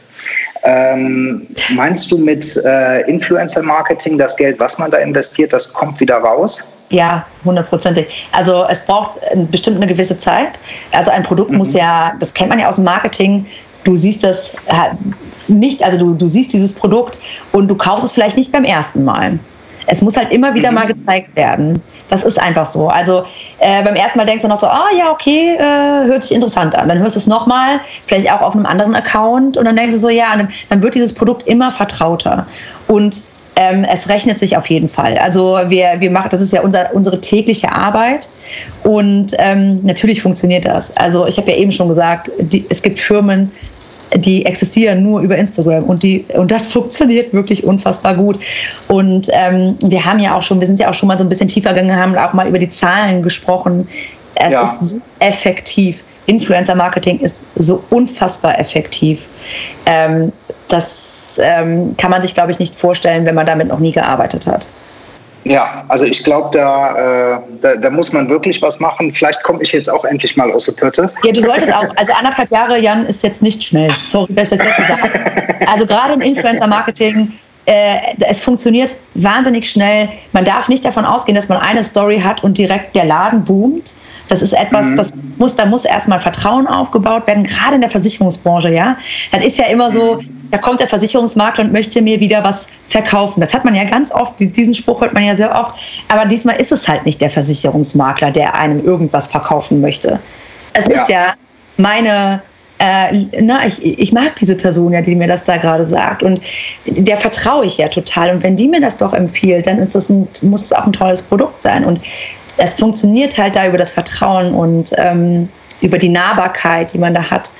Ähm, 0.63 1.47
meinst 1.71 2.11
du 2.11 2.19
mit 2.19 2.57
äh, 2.65 3.01
Influencer-Marketing 3.09 4.19
das 4.19 4.37
Geld, 4.37 4.61
was 4.61 4.79
man 4.79 4.91
da 4.91 4.99
investiert, 4.99 5.53
das 5.53 5.73
kommt 5.73 5.99
wieder 6.01 6.17
raus? 6.17 6.63
Ja, 6.91 7.25
hundertprozentig. 7.45 8.29
Also 8.33 8.67
es 8.69 8.85
braucht 8.85 9.21
bestimmt 9.51 9.77
eine 9.77 9.87
gewisse 9.87 10.19
Zeit. 10.19 10.59
Also 10.93 11.11
ein 11.13 11.23
Produkt 11.23 11.51
mhm. 11.51 11.59
muss 11.59 11.73
ja, 11.73 12.15
das 12.21 12.35
kennt 12.35 12.51
man 12.51 12.59
ja 12.59 12.69
aus 12.69 12.75
dem 12.75 12.85
Marketing, 12.85 13.47
du 13.85 13.97
siehst 13.97 14.23
das 14.23 14.53
nicht, 15.49 15.83
also 15.83 15.99
du, 15.99 16.15
du 16.15 16.27
siehst 16.27 16.53
dieses 16.53 16.75
Produkt 16.75 17.21
und 17.53 17.69
du 17.69 17.75
kaufst 17.75 18.05
es 18.05 18.13
vielleicht 18.13 18.37
nicht 18.37 18.53
beim 18.53 18.65
ersten 18.65 19.05
Mal. 19.05 19.39
Es 19.87 20.03
muss 20.03 20.17
halt 20.17 20.33
immer 20.33 20.55
wieder 20.55 20.71
mhm. 20.71 20.75
mal 20.75 20.87
gezeigt 20.87 21.35
werden. 21.37 21.83
Das 22.09 22.25
ist 22.25 22.41
einfach 22.41 22.67
so. 22.67 22.89
Also 22.89 23.25
äh, 23.59 23.83
beim 23.83 23.95
ersten 23.95 24.19
Mal 24.19 24.25
denkst 24.25 24.43
du 24.43 24.49
noch 24.49 24.59
so, 24.59 24.67
ah 24.67 24.87
oh, 24.91 24.97
ja, 24.97 25.11
okay, 25.11 25.57
äh, 25.57 26.07
hört 26.07 26.23
sich 26.23 26.35
interessant 26.35 26.75
an. 26.75 26.89
Dann 26.89 26.99
hörst 26.99 27.17
du 27.17 27.21
es 27.21 27.27
nochmal, 27.27 27.81
vielleicht 28.07 28.31
auch 28.33 28.41
auf 28.41 28.55
einem 28.55 28.67
anderen 28.67 28.95
Account 28.95 29.57
und 29.57 29.65
dann 29.65 29.77
denkst 29.77 29.95
du 29.95 30.01
so, 30.01 30.09
ja, 30.09 30.37
dann, 30.37 30.49
dann 30.69 30.83
wird 30.83 30.95
dieses 30.95 31.13
Produkt 31.13 31.47
immer 31.47 31.71
vertrauter. 31.71 32.47
Und 32.89 33.23
ähm, 33.61 33.85
es 33.85 34.09
rechnet 34.09 34.39
sich 34.39 34.57
auf 34.57 34.71
jeden 34.71 34.89
Fall. 34.89 35.19
Also 35.19 35.59
wir, 35.67 35.97
wir 35.99 36.11
machen, 36.11 36.29
das 36.31 36.41
ist 36.41 36.53
ja 36.53 36.63
unser, 36.63 36.95
unsere 36.95 37.21
tägliche 37.21 37.71
Arbeit 37.71 38.31
und 38.85 39.35
ähm, 39.39 39.81
natürlich 39.85 40.23
funktioniert 40.23 40.65
das. 40.65 40.97
Also 40.97 41.27
ich 41.27 41.37
habe 41.37 41.51
ja 41.51 41.59
eben 41.59 41.71
schon 41.71 41.89
gesagt, 41.89 42.31
die, 42.39 42.65
es 42.71 42.81
gibt 42.81 42.99
Firmen, 42.99 43.53
die 44.17 44.45
existieren 44.45 45.03
nur 45.03 45.21
über 45.21 45.37
Instagram 45.37 45.85
und 45.85 46.03
die 46.03 46.25
und 46.35 46.51
das 46.51 46.67
funktioniert 46.67 47.33
wirklich 47.33 47.65
unfassbar 47.65 48.15
gut. 48.15 48.39
Und 48.89 49.29
ähm, 49.33 49.77
wir 49.83 50.05
haben 50.05 50.19
ja 50.19 50.35
auch 50.35 50.43
schon, 50.43 50.61
wir 50.61 50.67
sind 50.67 50.81
ja 50.81 50.91
auch 50.91 50.95
schon 50.95 51.07
mal 51.07 51.19
so 51.19 51.25
ein 51.25 51.29
bisschen 51.29 51.49
tiefer 51.49 51.73
gegangen, 51.73 51.97
haben 51.97 52.17
auch 52.17 52.33
mal 52.33 52.49
über 52.49 52.59
die 52.59 52.69
Zahlen 52.69 53.23
gesprochen. 53.23 53.87
Es 54.35 54.53
ja. 54.53 54.79
ist 54.81 54.91
so 54.91 55.01
effektiv. 55.19 56.03
Influencer-Marketing 56.27 57.21
ist 57.21 57.41
so 57.57 57.83
unfassbar 57.91 58.59
effektiv. 58.59 59.27
Ähm, 59.87 60.33
das 60.69 61.41
ähm, 61.43 61.97
kann 61.97 62.11
man 62.11 62.23
sich, 62.23 62.35
glaube 62.35 62.51
ich, 62.51 62.59
nicht 62.59 62.75
vorstellen, 62.75 63.25
wenn 63.25 63.35
man 63.35 63.47
damit 63.47 63.69
noch 63.69 63.81
nie 63.81 63.93
gearbeitet 63.93 64.47
hat. 64.47 64.69
Ja, 65.45 65.85
also 65.89 66.05
ich 66.05 66.23
glaube, 66.23 66.51
da, 66.53 67.37
äh, 67.37 67.39
da, 67.63 67.75
da, 67.77 67.91
muss 67.91 68.13
man 68.13 68.29
wirklich 68.29 68.61
was 68.61 68.79
machen. 68.79 69.13
Vielleicht 69.13 69.43
komme 69.43 69.63
ich 69.63 69.73
jetzt 69.73 69.89
auch 69.89 70.05
endlich 70.05 70.37
mal 70.37 70.53
aus 70.53 70.67
der 70.67 70.73
Pötte. 70.73 71.11
Ja, 71.25 71.33
du 71.33 71.41
solltest 71.41 71.73
auch. 71.73 71.87
Also 71.97 72.13
anderthalb 72.13 72.51
Jahre, 72.51 72.79
Jan, 72.79 73.07
ist 73.07 73.23
jetzt 73.23 73.43
nicht 73.43 73.65
schnell. 73.65 73.91
Sorry, 74.05 74.33
dass 74.35 74.53
ich 74.53 74.59
das 74.59 74.67
letzte 74.67 74.83
sage. 74.83 75.67
Also 75.67 75.87
gerade 75.87 76.15
im 76.15 76.21
Influencer-Marketing 76.21 77.33
äh, 77.67 77.99
es 78.29 78.43
funktioniert 78.43 78.97
wahnsinnig 79.15 79.69
schnell. 79.69 80.09
Man 80.33 80.45
darf 80.45 80.69
nicht 80.69 80.85
davon 80.85 81.05
ausgehen, 81.05 81.37
dass 81.37 81.49
man 81.49 81.59
eine 81.59 81.85
Story 81.85 82.19
hat 82.19 82.43
und 82.43 82.59
direkt 82.59 82.97
der 82.97 83.05
Laden 83.05 83.45
boomt. 83.45 83.93
Das 84.29 84.43
ist 84.43 84.55
etwas, 84.55 84.87
mhm. 84.87 84.97
das 84.97 85.11
muss, 85.39 85.55
da 85.55 85.67
muss 85.67 85.85
erstmal 85.85 86.19
Vertrauen 86.19 86.67
aufgebaut 86.67 87.27
werden, 87.27 87.45
gerade 87.45 87.75
in 87.75 87.81
der 87.81 87.91
Versicherungsbranche, 87.91 88.71
ja. 88.71 88.97
Dann 89.33 89.43
ist 89.43 89.59
ja 89.59 89.67
immer 89.67 89.93
so, 89.93 90.21
da 90.51 90.59
kommt 90.59 90.81
der 90.81 90.89
Versicherungsmakler 90.89 91.65
und 91.65 91.73
möchte 91.73 92.03
mir 92.03 92.21
wieder 92.21 92.43
was 92.43 92.67
verkaufen. 92.89 93.41
Das 93.41 93.55
hat 93.55 93.65
man 93.65 93.75
ja 93.75 93.85
ganz 93.85 94.11
oft, 94.13 94.35
diesen 94.39 94.75
Spruch 94.75 95.01
hört 95.01 95.15
man 95.15 95.25
ja 95.25 95.37
sehr 95.37 95.55
oft, 95.55 95.75
aber 96.09 96.27
diesmal 96.27 96.57
ist 96.57 96.73
es 96.73 96.89
halt 96.89 97.07
nicht 97.07 97.21
der 97.21 97.31
Versicherungsmakler, 97.31 98.31
der 98.31 98.55
einem 98.55 98.85
irgendwas 98.85 99.29
verkaufen 99.29 99.81
möchte. 99.81 100.19
Es 100.75 100.89
ja. 100.89 101.03
ist 101.03 101.09
ja 101.09 101.35
meine, 101.77 102.43
äh, 102.79 103.27
na, 103.41 103.67
ich, 103.67 103.83
ich 103.85 104.13
mag 104.13 104.37
diese 104.37 104.57
Person 104.57 104.93
ja, 104.93 105.03
die 105.03 105.15
mir 105.15 105.29
das 105.29 105.45
da 105.45 105.57
gerade 105.57 105.87
sagt. 105.87 106.23
Und 106.23 106.41
der 106.87 107.17
vertraue 107.17 107.67
ich 107.67 107.79
ja 107.79 107.89
total. 107.89 108.35
Und 108.35 108.43
wenn 108.43 108.57
die 108.57 108.69
mir 108.69 108.81
das 108.81 108.97
doch 108.97 109.13
empfiehlt, 109.13 109.67
dann 109.67 109.79
ist 109.79 109.95
das 109.95 110.09
ein, 110.09 110.27
muss 110.43 110.63
es 110.63 110.73
auch 110.73 110.87
ein 110.87 110.93
tolles 110.93 111.23
Produkt 111.23 111.63
sein. 111.63 111.85
Und 111.85 112.01
es 112.57 112.75
funktioniert 112.75 113.37
halt 113.37 113.57
da 113.57 113.67
über 113.67 113.79
das 113.79 113.91
Vertrauen 113.91 114.55
und 114.55 114.93
ähm, 114.97 115.49
über 115.81 115.99
die 115.99 116.09
Nahbarkeit, 116.09 116.93
die 116.93 116.99
man 116.99 117.15
da 117.15 117.23
hat. 117.23 117.51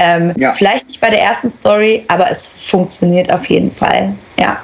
Ähm, 0.00 0.32
ja. 0.36 0.52
Vielleicht 0.54 0.86
nicht 0.86 1.00
bei 1.00 1.10
der 1.10 1.20
ersten 1.20 1.50
Story, 1.50 2.04
aber 2.08 2.30
es 2.30 2.48
funktioniert 2.48 3.30
auf 3.30 3.44
jeden 3.46 3.70
Fall. 3.70 4.14
Ja. 4.38 4.56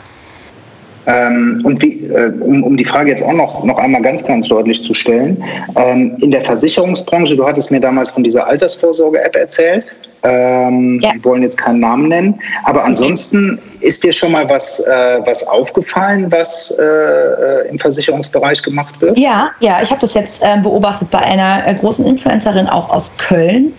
Ähm, 1.06 1.60
und 1.62 1.80
wie, 1.82 2.06
äh, 2.06 2.32
um, 2.40 2.64
um, 2.64 2.76
die 2.76 2.84
Frage 2.84 3.10
jetzt 3.10 3.22
auch 3.22 3.34
noch, 3.34 3.62
noch 3.62 3.78
einmal 3.78 4.02
ganz, 4.02 4.24
ganz 4.24 4.48
deutlich 4.48 4.82
zu 4.82 4.94
stellen, 4.94 5.44
ähm, 5.76 6.16
in 6.20 6.30
der 6.32 6.40
Versicherungsbranche, 6.40 7.36
du 7.36 7.46
hattest 7.46 7.70
mir 7.70 7.80
damals 7.80 8.10
von 8.10 8.24
dieser 8.24 8.46
Altersvorsorge-App 8.46 9.36
erzählt, 9.36 9.86
ähm, 10.26 11.00
ja. 11.00 11.12
Wir 11.14 11.24
wollen 11.24 11.42
jetzt 11.42 11.56
keinen 11.56 11.80
Namen 11.80 12.08
nennen. 12.08 12.40
Aber 12.64 12.84
ansonsten 12.84 13.60
ist 13.80 14.02
dir 14.02 14.12
schon 14.12 14.32
mal 14.32 14.48
was, 14.48 14.80
äh, 14.80 15.20
was 15.24 15.46
aufgefallen, 15.46 16.32
was 16.32 16.76
äh, 16.78 16.82
äh 16.82 17.68
im 17.68 17.78
Versicherungsbereich 17.78 18.62
gemacht 18.62 19.00
wird? 19.00 19.18
Ja, 19.18 19.50
ja, 19.60 19.80
ich 19.82 19.90
habe 19.90 20.00
das 20.00 20.14
jetzt 20.14 20.42
äh, 20.42 20.58
beobachtet 20.62 21.10
bei 21.10 21.20
einer 21.20 21.66
äh, 21.66 21.74
großen 21.74 22.06
Influencerin 22.06 22.66
auch 22.66 22.88
aus 22.90 23.12
Köln. 23.18 23.72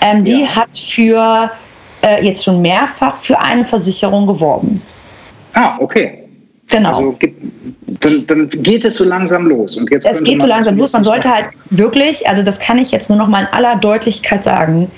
Ähm, 0.00 0.24
die 0.24 0.42
ja. 0.42 0.56
hat 0.56 0.76
für 0.76 1.50
äh, 2.02 2.24
jetzt 2.24 2.44
schon 2.44 2.62
mehrfach 2.62 3.18
für 3.18 3.38
eine 3.38 3.64
Versicherung 3.64 4.26
geworben. 4.26 4.82
Ah, 5.54 5.76
okay. 5.80 6.24
Genau. 6.68 6.90
Also 6.90 7.16
dann, 8.00 8.26
dann, 8.26 8.48
geht 8.50 8.84
es 8.84 8.96
so 8.96 9.04
langsam 9.04 9.46
los. 9.46 9.76
Und 9.76 9.90
jetzt 9.90 10.06
es 10.06 10.22
geht 10.22 10.40
so 10.40 10.46
langsam 10.46 10.76
los. 10.76 10.92
Man 10.92 11.04
sollte 11.04 11.30
halt 11.30 11.46
wirklich, 11.70 12.28
also 12.28 12.42
das 12.42 12.58
kann 12.58 12.78
ich 12.78 12.90
jetzt 12.90 13.08
nur 13.08 13.18
noch 13.18 13.28
mal 13.28 13.40
in 13.40 13.46
aller 13.52 13.76
Deutlichkeit 13.76 14.44
sagen, 14.44 14.90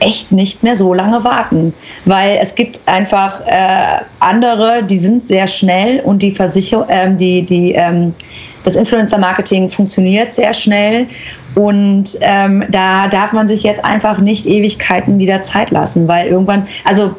echt 0.00 0.30
nicht 0.30 0.62
mehr 0.62 0.76
so 0.76 0.94
lange 0.94 1.22
warten, 1.24 1.74
weil 2.04 2.38
es 2.40 2.54
gibt 2.54 2.80
einfach 2.86 3.40
äh, 3.46 4.00
andere, 4.20 4.84
die 4.84 4.98
sind 4.98 5.24
sehr 5.24 5.48
schnell 5.48 6.00
und 6.00 6.22
die 6.22 6.30
Versicherung, 6.30 6.86
ähm, 6.88 7.16
die, 7.16 7.42
die, 7.42 7.72
ähm, 7.72 8.14
das 8.62 8.76
Influencer-Marketing 8.76 9.68
funktioniert 9.68 10.34
sehr 10.34 10.52
schnell 10.52 11.06
und 11.54 12.10
ähm, 12.20 12.64
da 12.68 13.08
darf 13.08 13.32
man 13.32 13.48
sich 13.48 13.62
jetzt 13.62 13.84
einfach 13.84 14.18
nicht 14.18 14.46
Ewigkeiten 14.46 15.18
wieder 15.18 15.42
Zeit 15.42 15.70
lassen, 15.70 16.06
weil 16.06 16.28
irgendwann, 16.28 16.66
also 16.84 17.14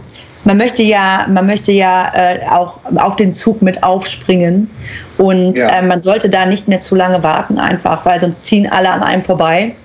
man 0.46 0.58
möchte 0.58 0.84
ja, 0.84 1.26
man 1.30 1.46
möchte 1.46 1.72
ja 1.72 2.12
äh, 2.14 2.40
auch 2.50 2.78
auf 2.96 3.16
den 3.16 3.34
Zug 3.34 3.62
mit 3.62 3.84
aufspringen 3.84 4.70
und 5.18 5.58
ja. 5.58 5.68
äh, 5.68 5.82
man 5.82 6.02
sollte 6.02 6.30
da 6.30 6.46
nicht 6.46 6.68
mehr 6.68 6.80
zu 6.80 6.96
lange 6.96 7.22
warten, 7.24 7.60
einfach, 7.60 8.06
weil 8.06 8.20
sonst 8.20 8.46
ziehen 8.46 8.70
alle 8.72 8.90
an 8.90 9.04
einem 9.04 9.22
vorbei 9.22 9.76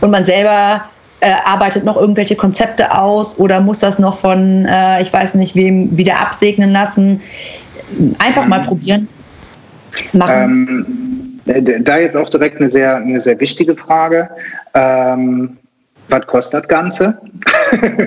und 0.00 0.10
man 0.10 0.24
selber 0.24 0.84
äh, 1.20 1.32
arbeitet 1.44 1.84
noch 1.84 1.96
irgendwelche 1.96 2.36
Konzepte 2.36 2.96
aus 2.96 3.38
oder 3.38 3.60
muss 3.60 3.78
das 3.78 3.98
noch 3.98 4.18
von, 4.18 4.66
äh, 4.66 5.00
ich 5.00 5.12
weiß 5.12 5.34
nicht 5.34 5.54
wem, 5.54 5.96
wieder 5.96 6.20
absegnen 6.20 6.70
lassen. 6.70 7.20
Einfach 8.18 8.46
mal 8.46 8.60
probieren. 8.60 9.08
Machen. 10.12 10.34
Ähm, 10.34 11.03
da 11.46 11.98
jetzt 11.98 12.16
auch 12.16 12.28
direkt 12.28 12.60
eine 12.60 12.70
sehr, 12.70 12.96
eine 12.96 13.20
sehr 13.20 13.38
wichtige 13.40 13.76
Frage. 13.76 14.28
Ähm, 14.74 15.58
was 16.08 16.26
kostet 16.26 16.64
das 16.64 16.68
Ganze? 16.68 17.18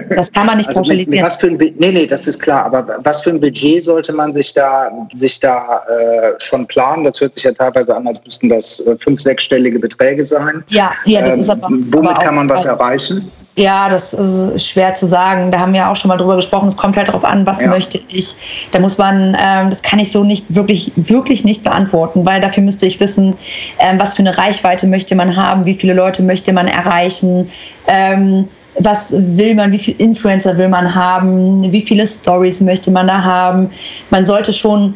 Das 0.10 0.32
kann 0.32 0.45
man 0.45 0.58
nicht 0.58 0.67
also 0.67 0.82
pauschalisieren. 0.82 1.10
Mit, 1.12 1.21
mit 1.21 1.26
was 1.26 1.38
für 1.38 1.47
ein, 1.47 1.58
nee, 1.58 1.91
nee, 1.91 2.06
das 2.06 2.28
ist 2.28 2.41
klar. 2.41 2.65
Aber 2.65 2.97
was 3.00 3.21
für 3.21 3.32
ein 3.32 3.39
Budget 3.39 3.84
sollte 3.84 4.13
man 4.13 4.34
sich 4.34 4.54
da, 4.54 4.91
sich 5.13 5.39
da 5.39 5.84
äh, 5.89 6.34
schon 6.39 6.67
planen? 6.67 7.04
Das 7.04 7.19
hört 7.19 7.34
sich 7.34 7.43
ja 7.43 7.52
teilweise 7.52 7.95
an, 7.95 8.08
als 8.08 8.23
müssten 8.23 8.50
das 8.50 8.80
äh, 8.86 8.95
fünf-, 8.97 9.21
sechsstellige 9.21 9.80
Beträge 9.80 10.23
sein. 10.23 10.63
Ja, 10.67 10.91
ja 11.06 11.21
das 11.21 11.34
ähm, 11.34 11.39
ist 11.41 11.50
aber. 11.50 11.69
Womit 11.69 12.12
aber 12.12 12.23
kann 12.23 12.36
man 12.36 12.50
was 12.50 12.65
erreichen? 12.65 13.32
Ja, 13.58 13.89
das 13.89 14.13
ist 14.13 14.67
schwer 14.67 14.93
zu 14.93 15.08
sagen. 15.08 15.50
Da 15.50 15.58
haben 15.58 15.74
wir 15.74 15.89
auch 15.89 15.96
schon 15.96 16.10
mal 16.10 16.17
drüber 16.17 16.36
gesprochen. 16.36 16.67
Es 16.67 16.78
kommt 16.78 16.96
halt 16.96 17.08
darauf 17.08 17.26
an, 17.26 17.43
was 17.48 17.60
ja. 17.60 17.67
möchte 17.67 18.00
ich. 18.08 18.36
Da 18.70 18.78
muss 18.78 19.00
man, 19.00 19.36
ähm, 19.39 19.72
das 19.72 19.82
kann 19.82 19.98
ich 19.98 20.12
so 20.12 20.24
nicht 20.24 20.46
wirklich, 20.54 20.91
wirklich 20.96 21.43
nicht 21.43 21.63
beantworten, 21.63 22.24
weil 22.24 22.39
dafür 22.39 22.62
müsste 22.62 22.86
ich 22.86 23.00
wissen, 23.00 23.36
ähm, 23.80 24.00
was 24.00 24.13
für 24.13 24.20
eine 24.20 24.38
Reichweite 24.38 24.86
möchte 24.86 25.15
man 25.15 25.36
haben, 25.36 25.65
wie 25.65 25.74
viele 25.74 25.93
Leute 25.93 26.22
möchte 26.22 26.54
man 26.54 26.67
erreichen. 26.67 27.50
Ähm, 27.88 28.48
was 28.80 29.12
will 29.12 29.56
man, 29.56 29.72
wie 29.72 29.80
viele 29.80 29.98
Influencer 29.98 30.56
will 30.56 30.70
man 30.70 30.93
haben, 30.93 31.72
wie 31.72 31.82
viele 31.82 32.06
Stories 32.06 32.62
möchte 32.62 32.91
man 32.91 33.08
da 33.08 33.24
haben. 33.24 33.72
Man 34.12 34.24
sollte 34.24 34.54
schon 34.54 34.93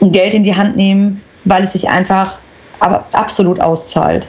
Geld 0.00 0.34
in 0.34 0.42
die 0.42 0.56
Hand 0.56 0.74
nehmen, 0.76 1.22
weil 1.44 1.62
es 1.62 1.72
sich 1.72 1.88
einfach 1.88 2.38
absolut 3.12 3.60
auszahlt. 3.60 4.28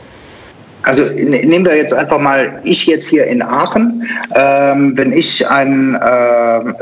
Also 0.84 1.06
nehmen 1.06 1.66
wir 1.66 1.76
jetzt 1.76 1.94
einfach 1.94 2.20
mal, 2.20 2.60
ich 2.64 2.86
jetzt 2.86 3.08
hier 3.08 3.26
in 3.26 3.42
Aachen, 3.42 4.08
ähm, 4.36 4.98
wenn 4.98 5.14
ich 5.14 5.48
ein, 5.48 5.96
äh, 5.96 6.00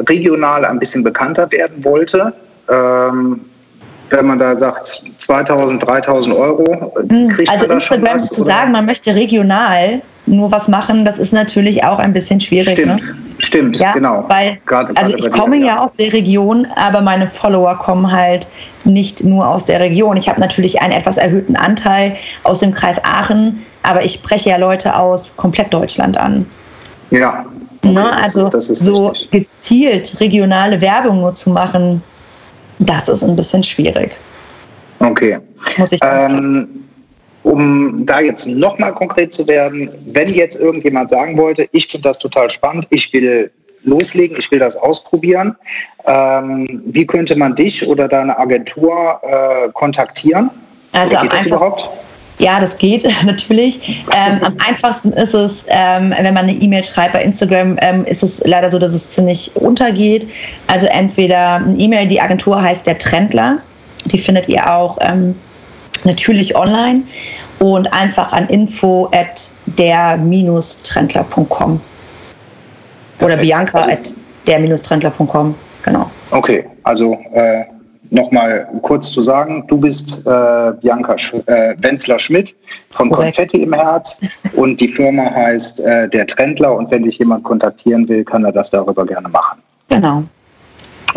regional 0.08 0.66
ein 0.66 0.80
bisschen 0.80 1.04
bekannter 1.04 1.52
werden 1.52 1.84
wollte, 1.84 2.34
ähm, 2.70 3.42
wenn 4.10 4.26
man 4.26 4.40
da 4.40 4.56
sagt 4.58 5.04
2000, 5.18 5.86
3000 5.86 6.36
Euro, 6.36 6.94
hm, 7.08 7.30
kriegt 7.30 7.50
also 7.50 7.68
man 7.68 7.78
da 7.78 7.80
schon 7.80 8.04
was, 8.04 8.28
zu 8.28 8.42
oder? 8.42 8.52
sagen, 8.52 8.72
man 8.72 8.86
möchte 8.86 9.16
regional 9.16 10.02
nur 10.26 10.52
was 10.52 10.68
machen, 10.68 11.06
das 11.06 11.18
ist 11.18 11.34
natürlich 11.34 11.84
auch 11.84 12.00
ein 12.00 12.14
bisschen 12.14 12.40
schwierig. 12.40 12.74
Stimmt, 12.74 13.02
ne? 13.02 13.16
Stimmt, 13.46 13.78
ja, 13.78 13.94
genau. 13.94 14.26
Weil, 14.28 14.60
gerade, 14.66 14.96
also 14.96 15.16
ich 15.16 15.32
komme 15.32 15.58
dir, 15.58 15.66
ja. 15.66 15.76
ja 15.76 15.80
aus 15.84 15.92
der 15.98 16.14
Region, 16.14 16.68
aber 16.76 17.02
meine 17.02 17.28
Follower 17.28 17.76
kommen 17.78 18.12
halt 18.12 18.48
nicht 18.84 19.24
nur 19.24 19.48
aus 19.48 19.66
der 19.66 19.80
Region. 19.80 20.18
Ich 20.18 20.30
habe 20.30 20.40
natürlich 20.40 20.82
einen 20.82 20.94
etwas 20.94 21.18
erhöhten 21.18 21.56
Anteil 21.56 22.16
aus 22.44 22.60
dem 22.60 22.74
Kreis 22.74 23.04
Aachen, 23.04 23.62
aber 23.84 24.04
ich 24.04 24.14
spreche 24.14 24.50
ja 24.50 24.58
Leute 24.58 24.96
aus 24.96 25.36
komplett 25.38 25.74
Deutschland 25.74 26.18
an. 26.18 26.46
Ja. 27.10 27.46
Okay, 27.84 27.94
ne? 27.94 28.16
Also 28.16 28.50
das, 28.50 28.68
das 28.68 28.80
so 28.80 29.08
richtig. 29.08 29.32
gezielt 29.32 30.20
regionale 30.20 30.80
Werbung 30.82 31.20
nur 31.20 31.34
zu 31.34 31.50
machen, 31.50 32.02
das 32.80 33.10
ist 33.10 33.24
ein 33.24 33.36
bisschen 33.36 33.64
schwierig. 33.64 34.12
Okay. 35.00 35.40
Muss 35.78 35.92
ich 35.92 36.00
ähm, 36.04 36.68
um 37.44 38.06
da 38.06 38.20
jetzt 38.20 38.48
nochmal 38.48 38.94
konkret 38.94 39.34
zu 39.34 39.48
werden, 39.48 39.90
wenn 40.06 40.30
jetzt 40.30 40.60
irgendjemand 40.60 41.10
sagen 41.10 41.38
wollte, 41.38 41.68
ich 41.72 41.88
finde 41.88 42.10
das 42.10 42.20
total 42.20 42.50
spannend, 42.50 42.88
ich 42.90 43.12
will 43.14 43.52
loslegen, 43.84 44.38
ich 44.40 44.52
will 44.52 44.60
das 44.60 44.76
ausprobieren, 44.76 45.56
ähm, 46.06 46.84
wie 46.86 47.06
könnte 47.06 47.36
man 47.36 47.56
dich 47.56 47.88
oder 47.88 48.08
deine 48.08 48.38
Agentur 48.38 49.20
äh, 49.24 49.70
kontaktieren? 49.74 50.52
Also 50.92 51.18
geht 51.18 51.34
das 51.34 51.46
überhaupt? 51.48 51.90
Ja, 52.38 52.60
das 52.60 52.78
geht 52.78 53.08
natürlich. 53.26 54.04
Ähm, 54.16 54.44
am 54.44 54.56
einfachsten 54.66 55.14
ist 55.14 55.34
es, 55.34 55.64
ähm, 55.68 56.14
wenn 56.18 56.34
man 56.34 56.46
eine 56.46 56.54
E-Mail 56.54 56.84
schreibt 56.84 57.14
bei 57.14 57.24
Instagram, 57.24 57.78
ähm, 57.82 58.04
ist 58.06 58.24
es 58.24 58.42
leider 58.46 58.70
so, 58.70 58.80
dass 58.80 58.94
es 58.94 59.12
ziemlich 59.12 59.52
untergeht. 59.56 60.28
Also 60.68 60.88
entweder 60.88 61.56
eine 61.56 61.78
E-Mail, 61.78 62.08
die 62.08 62.20
Agentur 62.20 62.62
heißt 62.62 62.86
der 62.88 62.98
Trendler, 62.98 63.60
die 64.06 64.18
findet 64.18 64.50
ihr 64.50 64.70
auch 64.72 64.98
ähm, 65.02 65.36
natürlich 66.06 66.56
online 66.56 67.04
und 67.60 67.92
einfach 67.94 68.34
an 68.34 68.48
info 68.48 69.10
at 69.14 69.52
der-trendler.com 69.66 71.82
oder 73.22 73.38
Bianca 73.38 73.80
also, 73.80 73.92
at 73.92 74.16
der-trendler.com, 74.48 75.56
genau. 75.84 76.10
Okay, 76.32 76.66
also 76.84 77.14
äh, 77.34 77.66
nochmal 78.10 78.68
kurz 78.82 79.12
zu 79.12 79.22
sagen, 79.22 79.66
du 79.68 79.78
bist 79.78 80.26
äh, 80.26 80.72
Bianca 80.82 81.18
Sch 81.18 81.34
äh, 81.46 81.76
Wenzler-Schmidt 81.78 82.56
von 82.90 83.10
Korrekt. 83.10 83.36
Konfetti 83.36 83.64
im 83.64 83.74
Herz 83.74 84.22
und 84.56 84.82
die 84.82 84.88
Firma 84.88 85.32
heißt 85.32 85.82
äh, 85.82 86.10
Der 86.10 86.26
Trendler 86.28 86.76
und 86.76 86.92
wenn 86.92 87.04
dich 87.04 87.20
jemand 87.20 87.44
kontaktieren 87.44 88.10
will, 88.10 88.24
kann 88.24 88.44
er 88.44 88.52
das 88.52 88.72
darüber 88.72 89.06
gerne 89.06 89.30
machen. 89.30 89.62
Genau 89.90 90.24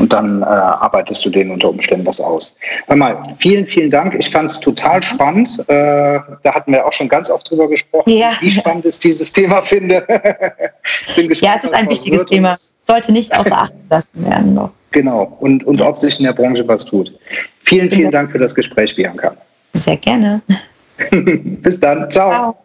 und 0.05 0.13
dann 0.13 0.43
äh, 0.43 0.45
arbeitest 0.45 1.25
du 1.25 1.31
denen 1.31 1.51
unter 1.51 1.71
Umständen 1.71 2.07
was 2.07 2.21
aus. 2.21 2.59
Hör 2.89 2.97
mal, 2.97 3.17
vielen, 3.39 3.65
vielen 3.67 3.91
Dank. 3.91 4.15
Ich 4.15 4.29
fand 4.29 4.51
es 4.51 4.61
total 4.61 5.03
spannend. 5.03 5.59
Äh, 5.61 6.21
da 6.43 6.55
hatten 6.55 6.73
wir 6.73 6.85
auch 6.85 6.93
schon 6.93 7.09
ganz 7.09 7.31
oft 7.31 7.49
drüber 7.49 7.69
gesprochen, 7.69 8.11
ja. 8.11 8.33
wie 8.41 8.51
spannend 8.51 8.85
ich 8.85 8.99
dieses 8.99 9.33
Thema 9.33 9.63
finde. 9.63 10.05
bin 11.17 11.29
gespannt, 11.29 11.55
ja, 11.55 11.57
es 11.57 11.65
ist 11.65 11.75
ein 11.75 11.89
wichtiges 11.89 12.27
Thema. 12.27 12.55
Sollte 12.81 13.13
nicht 13.13 13.35
außer 13.39 13.57
Acht 13.57 13.73
gelassen 13.89 14.27
werden. 14.27 14.53
Noch. 14.53 14.73
Genau, 14.91 15.39
und, 15.41 15.65
und 15.65 15.81
ja. 15.81 15.89
ob 15.89 15.97
sich 15.97 16.19
in 16.19 16.27
der 16.27 16.35
Branche 16.35 16.69
was 16.69 16.85
tut. 16.85 17.19
Vielen, 17.61 17.91
vielen 17.91 18.11
Dank 18.11 18.31
für 18.31 18.39
das 18.39 18.55
Gespräch, 18.55 18.95
Bianca. 18.95 19.35
Sehr 19.73 19.97
gerne. 19.97 20.43
Bis 21.11 21.81
dann. 21.81 22.11
Ciao. 22.11 22.29
Ciao. 22.29 22.57